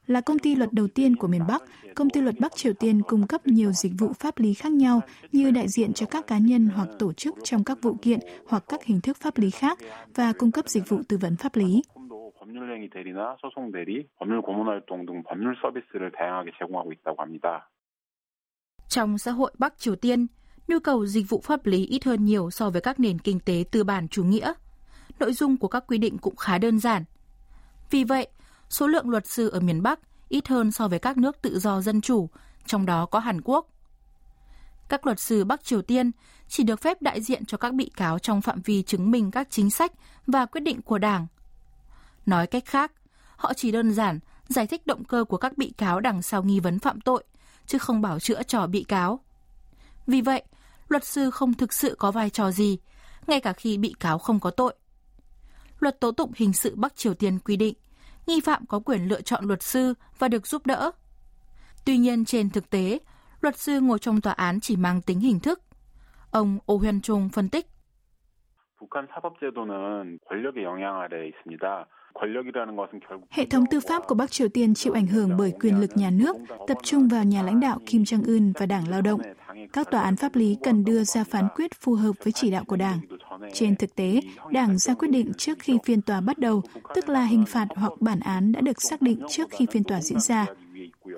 là 0.06 0.20
công 0.20 0.38
ty 0.38 0.54
luật 0.54 0.72
đầu 0.72 0.88
tiên 0.88 1.16
của 1.16 1.26
miền 1.26 1.42
Bắc, 1.48 1.62
công 1.94 2.10
ty 2.10 2.20
luật 2.20 2.34
Bắc 2.40 2.56
Triều 2.56 2.72
Tiên 2.72 3.02
cung 3.02 3.26
cấp 3.26 3.46
nhiều 3.46 3.72
dịch 3.72 3.92
vụ 3.98 4.12
pháp 4.12 4.38
lý 4.38 4.54
khác 4.54 4.72
nhau 4.72 5.00
như 5.32 5.50
đại 5.50 5.68
diện 5.68 5.92
cho 5.92 6.06
các 6.06 6.26
cá 6.26 6.38
nhân 6.38 6.68
hoặc 6.74 6.88
tổ 6.98 7.12
chức 7.12 7.34
trong 7.44 7.64
các 7.64 7.78
vụ 7.82 7.96
kiện 8.02 8.20
hoặc 8.48 8.64
các 8.68 8.84
hình 8.84 9.00
thức 9.00 9.16
pháp 9.16 9.38
lý 9.38 9.50
khác 9.50 9.78
và 10.14 10.32
cung 10.38 10.52
cấp 10.52 10.68
dịch 10.68 10.88
vụ 10.88 11.00
tư 11.08 11.16
vấn 11.16 11.36
pháp 11.36 11.56
lý. 11.56 11.82
Trong 18.88 19.18
xã 19.18 19.30
hội 19.30 19.52
Bắc 19.58 19.78
Triều 19.78 19.96
Tiên, 19.96 20.26
nhu 20.68 20.78
cầu 20.78 21.06
dịch 21.06 21.26
vụ 21.28 21.40
pháp 21.44 21.66
lý 21.66 21.86
ít 21.86 22.04
hơn 22.04 22.24
nhiều 22.24 22.50
so 22.50 22.70
với 22.70 22.80
các 22.80 23.00
nền 23.00 23.18
kinh 23.18 23.40
tế 23.40 23.64
tư 23.70 23.84
bản 23.84 24.08
chủ 24.08 24.24
nghĩa– 24.24 24.52
nội 25.18 25.32
dung 25.32 25.56
của 25.56 25.68
các 25.68 25.84
quy 25.86 25.98
định 25.98 26.18
cũng 26.18 26.36
khá 26.36 26.58
đơn 26.58 26.78
giản. 26.78 27.04
Vì 27.90 28.04
vậy, 28.04 28.28
số 28.68 28.86
lượng 28.86 29.10
luật 29.10 29.26
sư 29.26 29.48
ở 29.48 29.60
miền 29.60 29.82
Bắc 29.82 30.00
ít 30.28 30.48
hơn 30.48 30.72
so 30.72 30.88
với 30.88 30.98
các 30.98 31.16
nước 31.16 31.42
tự 31.42 31.58
do 31.58 31.80
dân 31.80 32.00
chủ, 32.00 32.28
trong 32.66 32.86
đó 32.86 33.06
có 33.06 33.18
Hàn 33.18 33.40
Quốc. 33.44 33.66
Các 34.88 35.06
luật 35.06 35.20
sư 35.20 35.44
Bắc 35.44 35.64
Triều 35.64 35.82
Tiên 35.82 36.10
chỉ 36.48 36.62
được 36.62 36.80
phép 36.80 37.02
đại 37.02 37.20
diện 37.20 37.44
cho 37.44 37.58
các 37.58 37.74
bị 37.74 37.90
cáo 37.96 38.18
trong 38.18 38.40
phạm 38.40 38.62
vi 38.62 38.82
chứng 38.82 39.10
minh 39.10 39.30
các 39.30 39.48
chính 39.50 39.70
sách 39.70 39.92
và 40.26 40.46
quyết 40.46 40.60
định 40.60 40.82
của 40.82 40.98
Đảng. 40.98 41.26
Nói 42.26 42.46
cách 42.46 42.64
khác, 42.66 42.92
họ 43.36 43.54
chỉ 43.54 43.70
đơn 43.70 43.92
giản 43.92 44.18
giải 44.48 44.66
thích 44.66 44.86
động 44.86 45.04
cơ 45.04 45.24
của 45.24 45.36
các 45.36 45.58
bị 45.58 45.72
cáo 45.78 46.00
đằng 46.00 46.22
sau 46.22 46.42
nghi 46.42 46.60
vấn 46.60 46.78
phạm 46.78 47.00
tội, 47.00 47.24
chứ 47.66 47.78
không 47.78 48.00
bảo 48.00 48.20
chữa 48.20 48.42
cho 48.42 48.66
bị 48.66 48.84
cáo. 48.84 49.20
Vì 50.06 50.20
vậy, 50.20 50.42
luật 50.88 51.04
sư 51.04 51.30
không 51.30 51.54
thực 51.54 51.72
sự 51.72 51.94
có 51.98 52.10
vai 52.10 52.30
trò 52.30 52.50
gì, 52.50 52.78
ngay 53.26 53.40
cả 53.40 53.52
khi 53.52 53.78
bị 53.78 53.94
cáo 54.00 54.18
không 54.18 54.40
có 54.40 54.50
tội. 54.50 54.74
Luật 55.84 56.00
tố 56.00 56.12
tụng 56.12 56.32
hình 56.36 56.52
sự 56.52 56.76
Bắc 56.76 56.96
Triều 56.96 57.14
Tiên 57.14 57.38
quy 57.38 57.56
định, 57.56 57.74
nghi 58.26 58.40
phạm 58.40 58.66
có 58.66 58.80
quyền 58.80 59.08
lựa 59.08 59.20
chọn 59.20 59.44
luật 59.44 59.62
sư 59.62 59.94
và 60.18 60.28
được 60.28 60.46
giúp 60.46 60.66
đỡ. 60.66 60.90
Tuy 61.84 61.98
nhiên 61.98 62.24
trên 62.24 62.50
thực 62.50 62.70
tế, 62.70 62.98
luật 63.40 63.58
sư 63.58 63.80
ngồi 63.80 63.98
trong 63.98 64.20
tòa 64.20 64.32
án 64.32 64.60
chỉ 64.60 64.76
mang 64.76 65.02
tính 65.02 65.20
hình 65.20 65.40
thức. 65.40 65.60
Ông 66.30 66.58
Oh 66.72 66.82
Hyun 66.82 67.00
Chung 67.00 67.28
phân 67.28 67.48
tích. 67.48 67.66
북한 68.79 69.07
사법제도는 69.13 70.19
권력의 70.27 70.63
영향 70.63 71.01
아래에 71.01 71.27
있습니다. 71.27 71.85
Hệ 73.29 73.45
thống 73.45 73.65
tư 73.71 73.79
pháp 73.87 74.03
của 74.07 74.15
Bắc 74.15 74.31
Triều 74.31 74.47
Tiên 74.49 74.73
chịu 74.73 74.93
ảnh 74.93 75.07
hưởng 75.07 75.37
bởi 75.37 75.53
quyền 75.59 75.79
lực 75.79 75.97
nhà 75.97 76.09
nước, 76.09 76.35
tập 76.67 76.77
trung 76.83 77.07
vào 77.07 77.23
nhà 77.23 77.43
lãnh 77.43 77.59
đạo 77.59 77.79
Kim 77.85 78.03
Jong-un 78.03 78.51
và 78.59 78.65
Đảng 78.65 78.87
Lao 78.87 79.01
động. 79.01 79.21
Các 79.73 79.91
tòa 79.91 80.01
án 80.01 80.15
pháp 80.15 80.35
lý 80.35 80.57
cần 80.63 80.85
đưa 80.85 81.03
ra 81.03 81.23
phán 81.23 81.47
quyết 81.55 81.71
phù 81.81 81.95
hợp 81.95 82.11
với 82.23 82.33
chỉ 82.33 82.51
đạo 82.51 82.63
của 82.67 82.75
Đảng. 82.75 82.99
Trên 83.53 83.75
thực 83.75 83.95
tế, 83.95 84.19
Đảng 84.51 84.77
ra 84.77 84.93
quyết 84.93 85.07
định 85.11 85.31
trước 85.37 85.59
khi 85.59 85.77
phiên 85.85 86.01
tòa 86.01 86.21
bắt 86.21 86.37
đầu, 86.37 86.61
tức 86.95 87.09
là 87.09 87.23
hình 87.23 87.45
phạt 87.47 87.67
hoặc 87.75 87.93
bản 87.99 88.19
án 88.19 88.51
đã 88.51 88.61
được 88.61 88.81
xác 88.81 89.01
định 89.01 89.21
trước 89.29 89.49
khi 89.51 89.65
phiên 89.71 89.83
tòa 89.83 90.01
diễn 90.01 90.19
ra. 90.19 90.45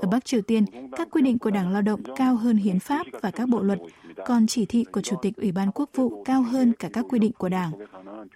Ở 0.01 0.07
Bắc 0.11 0.25
Triều 0.25 0.41
Tiên, 0.41 0.65
các 0.97 1.07
quy 1.11 1.21
định 1.21 1.39
của 1.39 1.51
Đảng 1.51 1.73
Lao 1.73 1.81
động 1.81 2.01
cao 2.15 2.35
hơn 2.35 2.55
hiến 2.55 2.79
pháp 2.79 3.07
và 3.21 3.31
các 3.31 3.49
bộ 3.49 3.61
luật, 3.61 3.79
còn 4.26 4.46
chỉ 4.46 4.66
thị 4.66 4.84
của 4.92 5.00
Chủ 5.00 5.16
tịch 5.22 5.36
Ủy 5.36 5.52
ban 5.52 5.70
Quốc 5.72 5.90
vụ 5.94 6.22
cao 6.24 6.42
hơn 6.42 6.72
cả 6.78 6.88
các 6.92 7.04
quy 7.08 7.18
định 7.18 7.32
của 7.32 7.48
Đảng. 7.48 7.72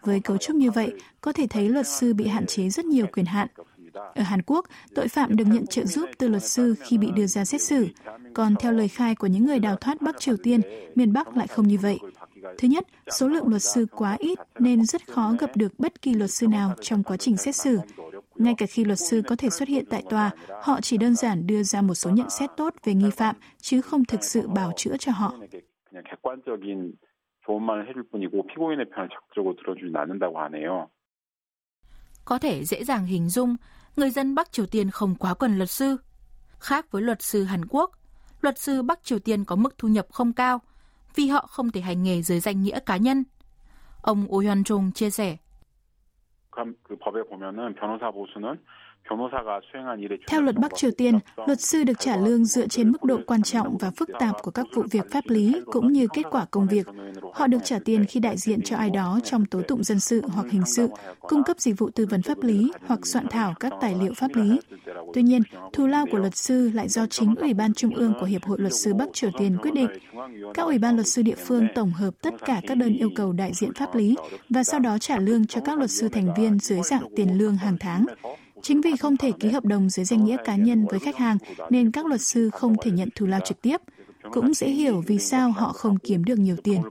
Với 0.03 0.21
cấu 0.21 0.37
trúc 0.37 0.57
như 0.57 0.71
vậy, 0.71 0.93
có 1.21 1.33
thể 1.33 1.47
thấy 1.51 1.69
luật 1.69 1.87
sư 1.87 2.15
bị 2.15 2.27
hạn 2.27 2.47
chế 2.47 2.69
rất 2.69 2.85
nhiều 2.85 3.07
quyền 3.13 3.27
hạn. 3.27 3.49
Ở 3.95 4.23
Hàn 4.23 4.43
Quốc, 4.43 4.67
tội 4.95 5.09
phạm 5.09 5.37
được 5.37 5.45
nhận 5.47 5.67
trợ 5.67 5.85
giúp 5.85 6.11
từ 6.19 6.29
luật 6.29 6.45
sư 6.45 6.75
khi 6.81 6.99
bị 6.99 7.11
đưa 7.17 7.27
ra 7.27 7.45
xét 7.45 7.63
xử. 7.63 7.89
Còn 8.35 8.55
theo 8.61 8.73
lời 8.73 8.89
khai 8.89 9.15
của 9.15 9.27
những 9.27 9.47
người 9.47 9.59
đào 9.59 9.77
thoát 9.77 10.03
Bắc 10.03 10.21
Triều 10.21 10.37
Tiên, 10.37 10.61
miền 10.95 11.13
Bắc 11.13 11.37
lại 11.37 11.47
không 11.47 11.69
như 11.69 11.79
vậy. 11.79 11.99
Thứ 12.59 12.69
nhất, 12.69 12.87
số 13.19 13.29
lượng 13.29 13.49
luật 13.49 13.63
sư 13.63 13.87
quá 13.97 14.17
ít 14.19 14.39
nên 14.59 14.85
rất 14.85 15.13
khó 15.13 15.35
gặp 15.41 15.57
được 15.57 15.81
bất 15.81 16.03
kỳ 16.03 16.15
luật 16.15 16.31
sư 16.31 16.47
nào 16.47 16.75
trong 16.81 17.03
quá 17.03 17.17
trình 17.17 17.37
xét 17.37 17.57
xử. 17.57 17.79
Ngay 18.35 18.55
cả 18.59 18.67
khi 18.67 18.85
luật 18.85 18.99
sư 18.99 19.23
có 19.29 19.37
thể 19.37 19.51
xuất 19.51 19.69
hiện 19.69 19.85
tại 19.91 20.03
tòa, 20.11 20.31
họ 20.63 20.81
chỉ 20.81 20.97
đơn 20.97 21.15
giản 21.15 21.47
đưa 21.47 21.63
ra 21.63 21.83
một 21.83 21.95
số 21.95 22.11
nhận 22.11 22.31
xét 22.31 22.51
tốt 22.57 22.75
về 22.85 22.95
nghi 22.95 23.11
phạm, 23.11 23.37
chứ 23.61 23.81
không 23.81 24.05
thực 24.05 24.25
sự 24.25 24.49
bào 24.49 24.73
chữa 24.77 24.97
cho 24.99 25.13
họ. 25.13 25.35
Có 32.25 32.40
thể 32.40 32.66
dễ 32.66 32.84
dàng 32.84 33.06
hình 33.06 33.30
dung, 33.30 33.56
người 33.96 34.10
dân 34.10 34.36
Bắc 34.36 34.52
Triều 34.52 34.66
Tiên 34.66 34.90
không 34.90 35.16
quá 35.16 35.34
cần 35.40 35.58
luật 35.58 35.70
sư. 35.70 35.98
Khác 36.60 36.92
với 36.92 37.02
luật 37.02 37.22
sư 37.22 37.44
Hàn 37.44 37.66
Quốc, 37.70 37.92
luật 38.42 38.58
sư 38.58 38.82
Bắc 38.82 39.04
Triều 39.04 39.20
Tiên 39.20 39.46
có 39.46 39.56
mức 39.56 39.78
thu 39.78 39.88
nhập 39.88 40.06
không 40.12 40.34
cao 40.34 40.60
vì 41.16 41.28
họ 41.28 41.46
không 41.50 41.72
thể 41.72 41.82
hành 41.82 42.04
nghề 42.04 42.22
dưới 42.22 42.40
danh 42.40 42.64
nghĩa 42.64 42.80
cá 42.86 42.98
nhân. 42.98 43.24
Ông 44.02 44.25
Oh 44.30 44.44
Hyun 44.44 44.64
Chung 44.64 44.92
chia 44.92 45.10
sẻ. 45.10 45.38
그 46.84 46.96
법에 46.98 47.24
보면은 47.24 47.75
변호사 47.75 48.12
보수는 48.12 48.58
theo 50.26 50.40
luật 50.40 50.57
Bắc 50.57 50.73
Triều 50.76 50.90
Tiên, 50.90 51.19
luật 51.47 51.61
sư 51.61 51.85
được 51.85 51.99
trả 51.99 52.17
lương 52.17 52.45
dựa 52.45 52.67
trên 52.67 52.90
mức 52.90 53.05
độ 53.05 53.19
quan 53.26 53.43
trọng 53.43 53.79
và 53.79 53.90
phức 53.90 54.09
tạp 54.19 54.43
của 54.43 54.50
các 54.50 54.67
vụ 54.75 54.83
việc 54.90 55.11
pháp 55.11 55.25
lý 55.26 55.61
cũng 55.64 55.93
như 55.93 56.07
kết 56.14 56.23
quả 56.31 56.47
công 56.50 56.67
việc. 56.67 56.87
Họ 57.35 57.47
được 57.47 57.59
trả 57.64 57.79
tiền 57.85 58.05
khi 58.05 58.21
đại 58.21 58.37
diện 58.37 58.62
cho 58.62 58.76
ai 58.76 58.90
đó 58.90 59.21
trong 59.25 59.47
tố 59.47 59.62
tụng 59.62 59.85
dân 59.85 60.00
sự 60.00 60.23
hoặc 60.29 60.47
hình 60.50 60.67
sự, 60.67 60.88
cung 61.21 61.45
cấp 61.45 61.61
dịch 61.61 61.79
vụ 61.79 61.90
tư 61.90 62.07
vấn 62.11 62.23
pháp 62.23 62.43
lý 62.43 62.73
hoặc 62.87 63.07
soạn 63.07 63.26
thảo 63.31 63.55
các 63.61 63.73
tài 63.81 63.95
liệu 64.00 64.14
pháp 64.14 64.29
lý. 64.35 64.61
Tuy 65.14 65.23
nhiên, 65.23 65.43
thù 65.73 65.87
lao 65.87 66.07
của 66.11 66.19
luật 66.19 66.37
sư 66.37 66.71
lại 66.75 66.88
do 66.88 67.07
chính 67.07 67.35
Ủy 67.35 67.55
ban 67.55 67.75
Trung 67.75 67.95
ương 67.95 68.14
của 68.21 68.26
Hiệp 68.26 68.45
hội 68.45 68.59
Luật 68.59 68.73
sư 68.75 68.95
Bắc 68.95 69.09
Triều 69.12 69.31
Tiên 69.38 69.57
quyết 69.62 69.75
định. 69.75 69.88
Các 70.55 70.62
ủy 70.62 70.79
ban 70.79 70.95
luật 70.95 71.07
sư 71.07 71.23
địa 71.23 71.37
phương 71.47 71.67
tổng 71.75 71.90
hợp 71.90 72.14
tất 72.23 72.35
cả 72.47 72.61
các 72.67 72.75
đơn 72.75 72.97
yêu 72.97 73.11
cầu 73.17 73.33
đại 73.33 73.52
diện 73.55 73.75
pháp 73.75 73.95
lý 73.95 74.17
và 74.50 74.64
sau 74.64 74.81
đó 74.81 74.99
trả 74.99 75.19
lương 75.19 75.47
cho 75.47 75.61
các 75.61 75.79
luật 75.79 75.90
sư 75.90 76.09
thành 76.09 76.35
viên 76.37 76.59
dưới 76.59 76.81
dạng 76.83 77.05
tiền 77.17 77.38
lương 77.38 77.57
hàng 77.57 77.76
tháng. 77.81 78.07
Chính 78.62 78.81
vì 78.81 78.97
không 78.97 79.17
thể 79.17 79.33
ký 79.40 79.49
hợp 79.49 79.64
đồng 79.64 79.88
dưới 79.88 80.05
danh 80.05 80.25
nghĩa 80.25 80.37
cá 80.45 80.57
nhân 80.57 80.87
với 80.90 80.99
khách 80.99 81.17
hàng 81.17 81.37
nên 81.71 81.93
các 81.93 82.07
luật 82.07 82.21
sư 82.21 82.50
không 82.50 82.75
thể 82.83 82.90
nhận 82.90 83.09
thù 83.14 83.26
lao 83.26 83.40
trực 83.40 83.62
tiếp. 83.62 83.76
Cũng 84.33 84.55
dễ 84.55 84.67
hiểu 84.67 85.02
vì 85.07 85.19
sao 85.19 85.50
họ 85.50 85.73
không 85.73 85.99
kiếm 85.99 86.25
được 86.25 86.38
nhiều 86.38 86.57
tiền. 86.64 86.83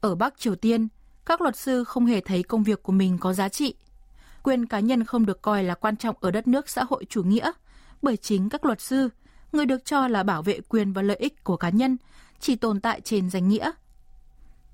Ở 0.00 0.14
Bắc 0.14 0.38
Triều 0.38 0.54
Tiên, 0.54 0.88
các 1.26 1.40
luật 1.40 1.56
sư 1.56 1.84
không 1.84 2.06
hề 2.06 2.20
thấy 2.20 2.42
công 2.42 2.62
việc 2.62 2.82
của 2.82 2.92
mình 2.92 3.16
có 3.20 3.32
giá 3.32 3.48
trị. 3.48 3.74
Quyền 4.42 4.66
cá 4.66 4.80
nhân 4.80 5.04
không 5.04 5.26
được 5.26 5.42
coi 5.42 5.64
là 5.64 5.74
quan 5.74 5.96
trọng 5.96 6.16
ở 6.20 6.30
đất 6.30 6.48
nước 6.48 6.68
xã 6.68 6.84
hội 6.84 7.04
chủ 7.04 7.22
nghĩa, 7.22 7.52
bởi 8.02 8.16
chính 8.16 8.48
các 8.48 8.64
luật 8.64 8.80
sư, 8.80 9.08
người 9.52 9.66
được 9.66 9.84
cho 9.84 10.08
là 10.08 10.22
bảo 10.22 10.42
vệ 10.42 10.60
quyền 10.68 10.92
và 10.92 11.02
lợi 11.02 11.16
ích 11.16 11.44
của 11.44 11.56
cá 11.56 11.68
nhân, 11.68 11.96
chỉ 12.40 12.56
tồn 12.56 12.80
tại 12.80 13.00
trên 13.00 13.30
danh 13.30 13.48
nghĩa– 13.48 13.72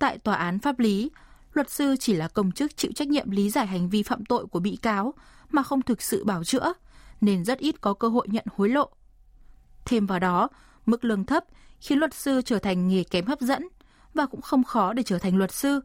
Tại 0.00 0.18
tòa 0.18 0.34
án 0.34 0.58
pháp 0.58 0.78
lý, 0.78 1.10
luật 1.52 1.70
sư 1.70 1.96
chỉ 2.00 2.14
là 2.14 2.28
công 2.28 2.52
chức 2.52 2.76
chịu 2.76 2.90
trách 2.94 3.08
nhiệm 3.08 3.30
lý 3.30 3.50
giải 3.50 3.66
hành 3.66 3.88
vi 3.88 4.02
phạm 4.02 4.24
tội 4.24 4.46
của 4.46 4.60
bị 4.60 4.76
cáo 4.82 5.14
mà 5.50 5.62
không 5.62 5.82
thực 5.82 6.02
sự 6.02 6.24
bảo 6.24 6.44
chữa, 6.44 6.72
nên 7.20 7.44
rất 7.44 7.58
ít 7.58 7.80
có 7.80 7.94
cơ 7.94 8.08
hội 8.08 8.26
nhận 8.30 8.44
hối 8.56 8.68
lộ. 8.68 8.88
Thêm 9.84 10.06
vào 10.06 10.18
đó, 10.18 10.48
mức 10.86 11.04
lương 11.04 11.24
thấp 11.24 11.44
khiến 11.80 11.98
luật 11.98 12.14
sư 12.14 12.42
trở 12.44 12.58
thành 12.58 12.88
nghề 12.88 13.04
kém 13.04 13.26
hấp 13.26 13.40
dẫn 13.40 13.68
và 14.14 14.26
cũng 14.26 14.40
không 14.40 14.64
khó 14.64 14.92
để 14.92 15.02
trở 15.02 15.18
thành 15.18 15.36
luật 15.36 15.52
sư. 15.52 15.80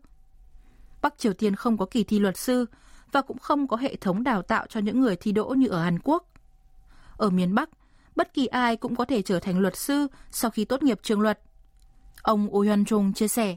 Bắc 1.01 1.17
Triều 1.17 1.33
Tiên 1.33 1.55
không 1.55 1.77
có 1.77 1.85
kỳ 1.85 2.03
thi 2.03 2.19
luật 2.19 2.37
sư 2.37 2.65
và 3.11 3.21
cũng 3.21 3.37
không 3.37 3.67
có 3.67 3.77
hệ 3.77 3.95
thống 3.95 4.23
đào 4.23 4.41
tạo 4.41 4.65
cho 4.69 4.79
những 4.79 5.01
người 5.01 5.15
thi 5.15 5.31
đỗ 5.31 5.45
như 5.47 5.67
ở 5.67 5.83
Hàn 5.83 5.99
Quốc. 6.03 6.29
Ở 7.17 7.29
miền 7.29 7.55
Bắc, 7.55 7.69
bất 8.15 8.33
kỳ 8.33 8.45
ai 8.45 8.77
cũng 8.77 8.95
có 8.95 9.05
thể 9.05 9.21
trở 9.21 9.39
thành 9.39 9.59
luật 9.59 9.77
sư 9.77 10.07
sau 10.31 10.51
khi 10.51 10.65
tốt 10.65 10.83
nghiệp 10.83 10.99
trường 11.03 11.21
luật. 11.21 11.39
Ông 12.21 12.55
Oh 12.55 12.65
Hyun 12.65 12.85
Chung 12.85 13.13
chia 13.13 13.27
sẻ. 13.27 13.55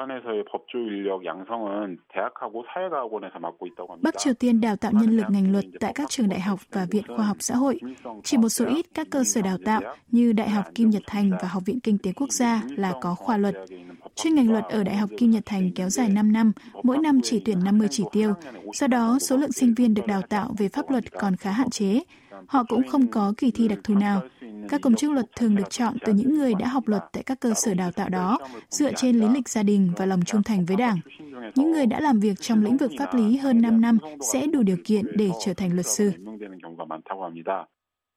북한에서의 0.00 0.44
법조 0.44 0.78
인력 0.78 1.24
양성은 1.24 1.98
대학하고 2.12 2.64
사회과학원에서 2.68 3.38
맡고 3.38 3.66
있다고 3.66 3.92
합니다. 3.92 4.02
Bắc 4.02 4.18
Triều 4.18 4.34
Tiên 4.34 4.60
đào 4.60 4.76
tạo 4.76 4.92
nhân 4.92 5.16
lực 5.16 5.26
ngành 5.28 5.52
luật 5.52 5.64
tại 5.80 5.92
các 5.94 6.10
trường 6.10 6.28
đại 6.28 6.40
học 6.40 6.58
và 6.72 6.86
viện 6.90 7.04
khoa 7.16 7.26
học 7.26 7.36
xã 7.40 7.54
hội. 7.54 7.80
Chỉ 8.24 8.36
một 8.36 8.48
số 8.48 8.66
ít 8.66 8.86
các 8.94 9.06
cơ 9.10 9.24
sở 9.24 9.42
đào 9.42 9.56
tạo 9.64 9.80
như 10.08 10.32
Đại 10.32 10.50
học 10.50 10.64
Kim 10.74 10.90
Nhật 10.90 11.02
Thành 11.06 11.30
và 11.42 11.48
Học 11.48 11.62
viện 11.66 11.80
Kinh 11.80 11.98
tế 11.98 12.12
Quốc 12.12 12.32
gia 12.32 12.62
là 12.76 12.92
có 13.00 13.14
khoa 13.14 13.36
luật. 13.36 13.54
Chuyên 14.14 14.34
ngành 14.34 14.52
luật 14.52 14.64
ở 14.64 14.84
Đại 14.84 14.96
học 14.96 15.10
Kim 15.18 15.30
Nhật 15.30 15.42
Thành 15.46 15.70
kéo 15.74 15.88
dài 15.88 16.08
5 16.08 16.32
năm, 16.32 16.52
mỗi 16.82 16.98
năm 16.98 17.20
chỉ 17.22 17.42
tuyển 17.44 17.64
50 17.64 17.88
chỉ 17.90 18.04
tiêu. 18.12 18.34
Do 18.72 18.86
đó, 18.86 19.18
số 19.20 19.36
lượng 19.36 19.52
sinh 19.52 19.74
viên 19.74 19.94
được 19.94 20.06
đào 20.06 20.22
tạo 20.22 20.54
về 20.58 20.68
pháp 20.68 20.90
luật 20.90 21.04
còn 21.12 21.36
khá 21.36 21.50
hạn 21.50 21.70
chế. 21.70 22.00
Họ 22.46 22.64
cũng 22.68 22.88
không 22.88 23.06
có 23.06 23.32
kỳ 23.36 23.50
thi 23.50 23.68
đặc 23.68 23.78
thù 23.84 23.94
nào. 23.94 24.22
Các 24.70 24.80
công 24.80 24.94
chức 24.94 25.10
luật 25.10 25.26
thường 25.36 25.56
được 25.56 25.70
chọn 25.70 25.96
từ 26.04 26.12
những 26.12 26.34
người 26.38 26.54
đã 26.54 26.68
học 26.68 26.88
luật 26.88 27.02
tại 27.12 27.22
các 27.22 27.40
cơ 27.40 27.54
sở 27.54 27.74
đào 27.74 27.92
tạo 27.92 28.08
đó, 28.08 28.38
dựa 28.68 28.92
trên 28.92 29.16
lý 29.16 29.28
lịch 29.28 29.48
gia 29.48 29.62
đình 29.62 29.92
và 29.96 30.06
lòng 30.06 30.20
trung 30.26 30.42
thành 30.42 30.64
với 30.64 30.76
Đảng. 30.76 30.98
Những 31.54 31.72
người 31.72 31.86
đã 31.86 32.00
làm 32.00 32.20
việc 32.20 32.40
trong 32.40 32.64
lĩnh 32.64 32.76
vực 32.76 32.90
pháp 32.98 33.14
lý 33.14 33.36
hơn 33.36 33.62
5 33.62 33.80
năm 33.80 33.98
sẽ 34.32 34.46
đủ 34.46 34.62
điều 34.62 34.76
kiện 34.84 35.04
để 35.16 35.30
trở 35.44 35.54
thành 35.54 35.74
luật 35.74 35.86
sư. 35.86 36.12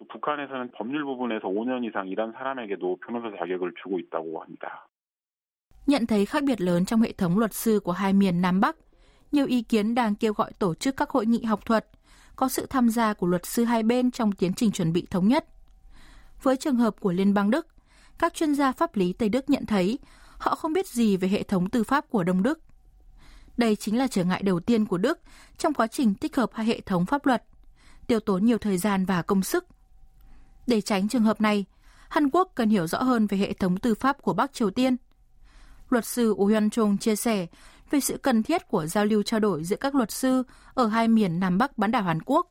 북한에서는 0.07 0.71
법률 0.77 1.03
부분에서 1.03 1.45
5년 1.51 1.83
이상 1.83 2.07
일한 2.07 2.31
사람에게도 2.31 2.97
변호사 3.03 3.25
자격을 3.37 3.73
주고 3.83 3.99
있다고 3.99 4.41
합니다. 4.41 4.87
Nhận 5.87 6.05
thấy 6.05 6.25
khác 6.25 6.43
biệt 6.43 6.61
lớn 6.61 6.85
trong 6.85 7.01
hệ 7.01 7.11
thống 7.11 7.39
luật 7.39 7.53
sư 7.53 7.79
của 7.83 7.91
hai 7.91 8.13
miền 8.13 8.41
Nam 8.41 8.59
Bắc, 8.59 8.75
nhiều 9.31 9.45
ý 9.45 9.61
kiến 9.61 9.95
đang 9.95 10.15
kêu 10.15 10.33
gọi 10.33 10.51
tổ 10.59 10.75
chức 10.75 10.97
các 10.97 11.09
hội 11.09 11.25
nghị 11.25 11.43
học 11.43 11.65
thuật, 11.65 11.85
có 12.35 12.49
sự 12.49 12.65
tham 12.69 12.89
gia 12.89 13.13
của 13.13 13.27
luật 13.27 13.45
sư 13.45 13.63
hai 13.63 13.83
bên 13.83 14.11
trong 14.11 14.31
tiến 14.31 14.53
trình 14.53 14.71
chuẩn 14.71 14.93
bị 14.93 15.07
thống 15.11 15.27
nhất. 15.27 15.45
với 16.42 16.56
trường 16.56 16.76
hợp 16.76 17.00
của 17.00 17.12
Liên 17.12 17.34
bang 17.34 17.50
Đức, 17.50 17.66
các 18.18 18.34
chuyên 18.34 18.54
gia 18.54 18.72
pháp 18.72 18.96
lý 18.96 19.12
Tây 19.12 19.28
Đức 19.28 19.50
nhận 19.50 19.66
thấy 19.66 19.98
họ 20.38 20.54
không 20.54 20.72
biết 20.72 20.86
gì 20.86 21.16
về 21.16 21.28
hệ 21.28 21.42
thống 21.42 21.70
tư 21.70 21.84
pháp 21.84 22.10
của 22.10 22.24
Đông 22.24 22.42
Đức. 22.42 22.60
Đây 23.56 23.76
chính 23.76 23.98
là 23.98 24.06
trở 24.06 24.24
ngại 24.24 24.42
đầu 24.42 24.60
tiên 24.60 24.86
của 24.86 24.98
Đức 24.98 25.20
trong 25.58 25.74
quá 25.74 25.86
trình 25.86 26.14
tích 26.14 26.36
hợp 26.36 26.50
hai 26.52 26.66
hệ 26.66 26.80
thống 26.80 27.06
pháp 27.06 27.26
luật, 27.26 27.44
tiêu 28.06 28.20
tốn 28.20 28.44
nhiều 28.44 28.58
thời 28.58 28.78
gian 28.78 29.04
và 29.04 29.22
công 29.22 29.42
sức. 29.42 29.66
Để 30.66 30.80
tránh 30.80 31.08
trường 31.08 31.22
hợp 31.22 31.40
này, 31.40 31.64
Hàn 32.08 32.30
Quốc 32.30 32.52
cần 32.54 32.68
hiểu 32.70 32.86
rõ 32.86 33.02
hơn 33.02 33.26
về 33.26 33.38
hệ 33.38 33.52
thống 33.52 33.76
tư 33.76 33.94
pháp 33.94 34.22
của 34.22 34.32
Bắc 34.32 34.52
Triều 34.52 34.70
Tiên. 34.70 34.96
Luật 35.90 36.06
sư 36.06 36.30
Oh 36.30 36.50
Hyun 36.50 36.70
Chung 36.70 36.98
chia 36.98 37.16
sẻ 37.16 37.46
về 37.90 38.00
sự 38.00 38.18
cần 38.22 38.42
thiết 38.42 38.68
của 38.68 38.86
giao 38.86 39.04
lưu 39.04 39.22
trao 39.22 39.40
đổi 39.40 39.64
giữa 39.64 39.76
các 39.76 39.94
luật 39.94 40.10
sư 40.10 40.42
ở 40.74 40.86
hai 40.86 41.08
miền 41.08 41.40
Nam 41.40 41.58
Bắc 41.58 41.78
bán 41.78 41.90
đảo 41.90 42.02
Hàn 42.02 42.22
Quốc 42.22 42.50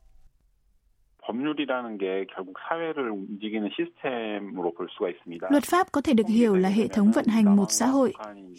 법률이라는 1.29 1.99
게 1.99 2.27
결국 2.35 2.57
사회를 2.69 3.11
움직이는 3.11 3.69
시스템으로 3.77 4.73
볼 4.73 4.89
수가 4.89 5.11
있습니다. 5.11 5.49
Luật 5.51 5.65
pháp 5.65 5.93
có 5.93 6.01
thể 6.01 6.15
được 6.15 6.29
hiểu 6.29 6.57
là 6.57 6.69
hệ 6.69 6.87
thống 6.87 7.13
vận 7.13 7.27
hành 7.27 7.57
một 7.57 7.67
xã 7.69 7.87
hội. 7.87 8.13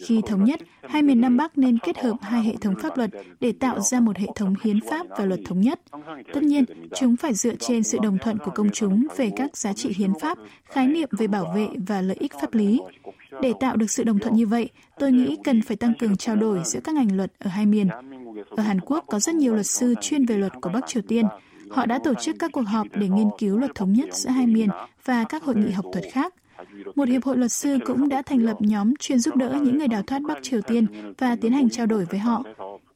Khi 0.06 0.20
thống 0.26 0.44
nhất, 0.44 0.60
hai 0.82 1.02
miền 1.02 1.20
Nam 1.20 1.36
Bắc 1.36 1.58
nên 1.58 1.78
kết 1.78 1.98
hợp 1.98 2.16
hai 2.22 2.42
hệ 2.42 2.54
thống 2.60 2.74
pháp 2.82 2.96
luật 2.96 3.10
để 3.40 3.52
tạo 3.60 3.80
ra 3.80 4.00
một 4.00 4.16
hệ 4.18 4.26
thống 4.34 4.54
hiến 4.64 4.80
pháp 4.90 5.06
và 5.18 5.24
luật 5.24 5.40
thống 5.44 5.60
nhất. 5.60 5.80
Tất 6.32 6.42
nhiên, 6.42 6.64
chúng 6.94 7.16
phải 7.16 7.34
dựa 7.34 7.54
trên 7.54 7.82
sự 7.82 7.98
đồng 8.02 8.18
thuận 8.18 8.38
của 8.38 8.50
công 8.54 8.70
chúng 8.70 9.06
về 9.16 9.30
các 9.36 9.56
giá 9.56 9.72
trị 9.72 9.92
hiến 9.96 10.12
pháp, 10.20 10.38
khái 10.64 10.86
niệm 10.86 11.08
về 11.18 11.26
bảo 11.26 11.52
vệ 11.54 11.68
và 11.86 12.00
lợi 12.00 12.16
ích 12.20 12.32
pháp 12.40 12.54
lý. 12.54 12.80
Để 13.42 13.52
tạo 13.60 13.76
được 13.76 13.90
sự 13.90 14.04
đồng 14.04 14.18
thuận 14.18 14.34
như 14.34 14.46
vậy, 14.46 14.68
tôi 14.98 15.12
nghĩ 15.12 15.36
cần 15.44 15.62
phải 15.62 15.76
tăng 15.76 15.94
cường 15.98 16.16
trao 16.16 16.36
đổi 16.36 16.58
giữa 16.64 16.80
các 16.84 16.94
ngành 16.94 17.16
luật 17.16 17.32
ở 17.38 17.50
hai 17.50 17.66
miền. 17.66 17.88
Ở 18.50 18.62
Hàn 18.62 18.80
Quốc 18.80 19.04
có 19.06 19.18
rất 19.18 19.34
nhiều 19.34 19.54
luật 19.54 19.66
sư 19.66 19.94
chuyên 20.00 20.26
về 20.26 20.36
luật 20.36 20.52
của 20.60 20.70
Bắc 20.74 20.86
Triều 20.86 21.02
Tiên. 21.08 21.24
Họ 21.70 21.86
đã 21.86 21.98
tổ 22.04 22.14
chức 22.14 22.36
các 22.38 22.52
cuộc 22.52 22.66
họp 22.66 22.86
để 22.94 23.08
nghiên 23.08 23.28
cứu 23.38 23.58
luật 23.58 23.74
thống 23.74 23.92
nhất 23.92 24.14
giữa 24.14 24.30
hai 24.30 24.46
miền 24.46 24.68
và 25.04 25.24
các 25.28 25.42
hội 25.42 25.54
nghị 25.54 25.70
học 25.70 25.84
thuật 25.92 26.04
khác. 26.12 26.34
Một 26.94 27.08
hiệp 27.08 27.24
hội 27.24 27.36
luật 27.36 27.52
sư 27.52 27.78
cũng 27.86 28.08
đã 28.08 28.22
thành 28.22 28.38
lập 28.38 28.56
nhóm 28.60 28.96
chuyên 28.96 29.18
giúp 29.18 29.36
đỡ 29.36 29.60
những 29.62 29.78
người 29.78 29.88
đào 29.88 30.02
thoát 30.02 30.22
Bắc 30.28 30.38
Triều 30.42 30.60
Tiên 30.62 30.86
và 31.18 31.36
tiến 31.40 31.52
hành 31.52 31.70
trao 31.70 31.86
đổi 31.86 32.04
với 32.04 32.20
họ. 32.20 32.42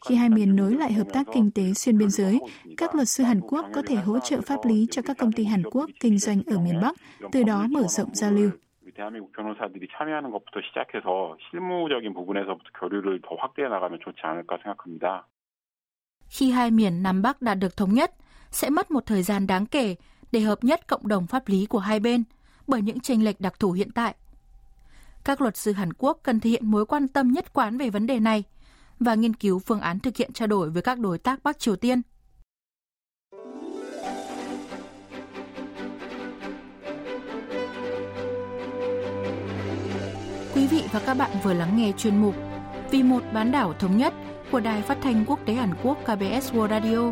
Khi 0.08 0.14
hai 0.14 0.28
miền 0.28 0.56
nối 0.56 0.74
lại 0.74 0.92
hợp 0.92 1.06
tác 1.12 1.26
kinh 1.34 1.50
tế 1.50 1.72
xuyên 1.74 1.98
biên 1.98 2.10
giới, 2.10 2.40
các 2.76 2.94
luật 2.94 3.08
sư 3.08 3.24
Hàn 3.24 3.40
Quốc 3.40 3.66
có 3.74 3.82
thể 3.86 3.94
hỗ 3.94 4.18
trợ 4.18 4.40
pháp 4.40 4.58
lý 4.64 4.86
cho 4.90 5.02
các 5.02 5.18
công 5.18 5.32
ty 5.32 5.44
Hàn 5.44 5.62
Quốc 5.70 5.90
kinh 6.00 6.18
doanh 6.18 6.42
ở 6.46 6.58
miền 6.58 6.80
Bắc, 6.82 6.96
từ 7.32 7.42
đó 7.42 7.66
mở 7.70 7.82
rộng 7.88 8.14
giao 8.14 8.30
lưu. 8.32 8.50
대한민국 8.94 9.32
변호사들이 9.32 9.88
참여하는 9.98 10.30
것부터 10.30 10.60
시작해서 10.66 11.36
실무적인 11.50 12.14
부분에서부터 12.14 12.68
교류를 12.80 13.20
더 13.22 13.34
확대해 13.34 13.68
나가면 13.68 13.98
좋지 14.00 14.20
않을까 14.22 14.58
생각합니다. 14.62 15.26
Khi 16.28 16.50
hai 16.50 16.70
miền 16.70 17.02
Nam 17.02 17.22
Bắc 17.22 17.42
đạt 17.42 17.58
được 17.58 17.76
thống 17.76 17.94
nhất, 17.94 18.14
sẽ 18.51 18.69
mất 18.69 18.91
một 18.91 19.05
thời 19.05 19.23
gian 19.23 19.47
đáng 19.47 19.65
kể 19.65 19.95
để 20.31 20.39
hợp 20.39 20.63
nhất 20.63 20.87
cộng 20.87 21.07
đồng 21.07 21.27
pháp 21.27 21.47
lý 21.47 21.65
của 21.65 21.79
hai 21.79 21.99
bên 21.99 22.23
bởi 22.67 22.81
những 22.81 22.99
chênh 22.99 23.23
lệch 23.23 23.41
đặc 23.41 23.59
thù 23.59 23.71
hiện 23.71 23.91
tại. 23.91 24.15
Các 25.23 25.41
luật 25.41 25.57
sư 25.57 25.71
Hàn 25.71 25.93
Quốc 25.93 26.19
cần 26.23 26.39
thể 26.39 26.49
hiện 26.49 26.71
mối 26.71 26.85
quan 26.85 27.07
tâm 27.07 27.31
nhất 27.31 27.53
quán 27.53 27.77
về 27.77 27.89
vấn 27.89 28.07
đề 28.07 28.19
này 28.19 28.43
và 28.99 29.15
nghiên 29.15 29.33
cứu 29.33 29.59
phương 29.59 29.79
án 29.79 29.99
thực 29.99 30.17
hiện 30.17 30.33
trao 30.33 30.47
đổi 30.47 30.69
với 30.69 30.81
các 30.81 30.99
đối 30.99 31.17
tác 31.17 31.43
Bắc 31.43 31.59
Triều 31.59 31.75
Tiên. 31.75 32.01
Quý 40.55 40.67
vị 40.67 40.83
và 40.91 40.99
các 40.99 41.13
bạn 41.13 41.31
vừa 41.43 41.53
lắng 41.53 41.77
nghe 41.77 41.91
chuyên 41.97 42.21
mục 42.21 42.35
Vì 42.91 43.03
một 43.03 43.23
bán 43.33 43.51
đảo 43.51 43.73
thống 43.79 43.97
nhất 43.97 44.13
của 44.51 44.59
Đài 44.59 44.81
Phát 44.81 44.97
thanh 45.01 45.25
Quốc 45.27 45.39
tế 45.45 45.53
Hàn 45.53 45.73
Quốc 45.83 45.97
KBS 46.03 46.53
World 46.53 46.69
Radio 46.69 47.11